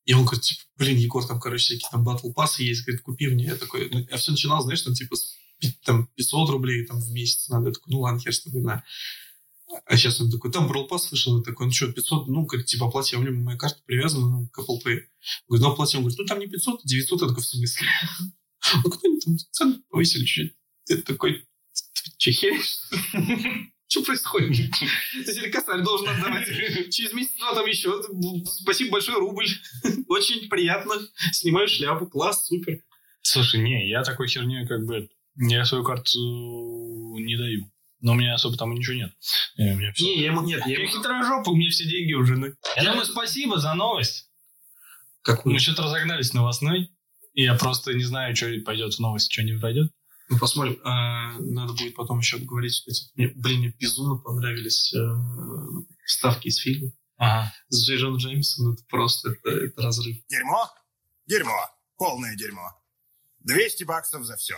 И 0.06 0.14
он 0.14 0.24
говорит, 0.24 0.40
типа, 0.40 0.62
блин, 0.78 0.96
Егор, 0.96 1.26
там, 1.26 1.38
короче, 1.38 1.64
всякие 1.64 1.90
там 1.90 2.02
батл 2.02 2.32
пассы 2.32 2.62
есть, 2.62 2.86
говорит, 2.86 3.02
купи 3.02 3.28
мне. 3.28 3.44
Я 3.44 3.56
такой, 3.56 3.90
ну, 3.90 4.06
я 4.10 4.16
все 4.16 4.30
начинал, 4.30 4.62
знаешь, 4.62 4.80
там, 4.80 4.94
типа, 4.94 5.16
там 5.84 6.06
500 6.14 6.48
рублей 6.48 6.86
там, 6.86 6.98
в 6.98 7.10
месяц 7.10 7.48
надо. 7.50 7.68
Я 7.68 7.74
такой, 7.74 7.92
ну 7.92 8.00
ладно, 8.00 8.18
хер 8.18 8.34
с 8.34 8.40
тобой, 8.40 8.62
на. 8.62 8.84
А 9.84 9.96
сейчас 9.98 10.18
он 10.18 10.30
такой, 10.30 10.50
там 10.50 10.70
Brawl 10.70 10.88
Pass 10.88 11.10
вышел, 11.10 11.36
я 11.36 11.44
такой, 11.44 11.66
ну 11.66 11.72
что, 11.72 11.92
500, 11.92 12.26
ну, 12.28 12.46
как, 12.46 12.64
типа, 12.64 12.86
оплати, 12.86 13.16
а 13.16 13.18
у 13.18 13.22
меня 13.22 13.32
моя 13.32 13.58
карта 13.58 13.82
привязана 13.84 14.48
к 14.48 14.58
Apple 14.60 14.78
Pay. 14.82 15.00
Говорит, 15.46 15.66
ну, 15.66 15.72
оплати. 15.72 15.98
Он 15.98 16.04
говорит, 16.04 16.18
ну, 16.18 16.24
там 16.24 16.38
не 16.38 16.46
500, 16.46 16.80
а 16.82 16.88
900. 16.88 17.20
Я 17.20 17.28
такой, 17.28 17.42
в 17.42 17.46
смысле? 17.46 17.86
Ну, 18.84 18.90
кто-нибудь 18.90 19.24
там 19.24 19.38
цены 19.52 19.82
повысили 19.88 20.24
чуть-чуть. 20.24 20.56
Я 20.88 20.96
такой, 21.02 21.47
че, 22.16 22.30
херишь? 22.32 22.78
Что 23.88 24.02
происходит? 24.02 24.70
Ты 25.26 25.82
должен 25.82 26.08
отдавать. 26.08 26.46
Через 26.90 27.12
месяц-два 27.14 27.54
там 27.54 27.66
еще. 27.66 28.02
Спасибо 28.44 28.92
большое, 28.92 29.18
рубль. 29.18 29.46
Очень 30.08 30.48
приятно. 30.48 30.94
Снимаю 31.32 31.68
шляпу. 31.68 32.06
Класс, 32.06 32.46
супер. 32.46 32.80
Слушай, 33.22 33.60
не, 33.60 33.88
я 33.88 34.02
такой 34.02 34.28
херней 34.28 34.66
как 34.66 34.84
бы... 34.84 35.08
Я 35.40 35.64
свою 35.64 35.84
карту 35.84 36.18
не 37.18 37.36
даю. 37.36 37.70
Но 38.00 38.12
у 38.12 38.14
меня 38.14 38.34
особо 38.34 38.56
там 38.56 38.74
ничего 38.74 38.94
нет. 38.96 39.12
Э, 39.56 39.72
у 39.72 39.76
меня 39.76 39.92
всё- 39.92 40.04
Не, 40.04 40.20
я 40.20 40.26
ему 40.26 40.42
нет. 40.42 40.60
Я 40.66 40.72
Я 40.72 40.78
ему... 40.80 40.88
хитрожопый, 40.90 41.52
у 41.52 41.56
меня 41.56 41.70
все 41.70 41.84
деньги 41.84 42.12
у 42.12 42.24
жены. 42.24 42.54
Я 42.76 42.90
думаю, 42.90 43.06
спасибо 43.06 43.58
за 43.58 43.74
новость. 43.74 44.30
Какую? 45.22 45.54
Мы 45.54 45.60
что-то 45.60 45.82
разогнались 45.82 46.32
новостной. 46.32 46.90
И 47.34 47.42
я 47.42 47.54
просто 47.54 47.92
не 47.94 48.04
знаю, 48.04 48.34
что 48.36 48.46
пойдет 48.64 48.94
в 48.94 48.98
новость, 49.00 49.32
что 49.32 49.42
не 49.42 49.58
пойдет. 49.58 49.92
Ну, 50.30 50.38
посмотрим. 50.38 50.78
А, 50.84 51.38
надо 51.38 51.72
будет 51.72 51.94
потом 51.94 52.18
еще 52.18 52.36
обговорить. 52.36 52.82
эти- 52.86 53.10
Мне, 53.14 53.28
блин, 53.34 53.60
мне 53.60 53.74
безумно 53.78 54.16
понравились 54.18 54.92
э, 54.94 54.98
вставки 56.04 56.48
из 56.48 56.58
фильма 56.58 56.92
Ага. 57.16 57.52
с 57.68 57.86
Джей 57.86 57.98
Джон 57.98 58.16
Джеймсом. 58.16 58.72
Это 58.74 58.82
просто 58.88 59.30
это, 59.30 59.50
это 59.50 59.82
разрыв. 59.82 60.16
Дерьмо? 60.28 60.68
Дерьмо. 61.26 61.58
Полное 61.96 62.36
дерьмо. 62.36 62.70
200 63.40 63.84
баксов 63.84 64.24
за 64.24 64.36
все. 64.36 64.56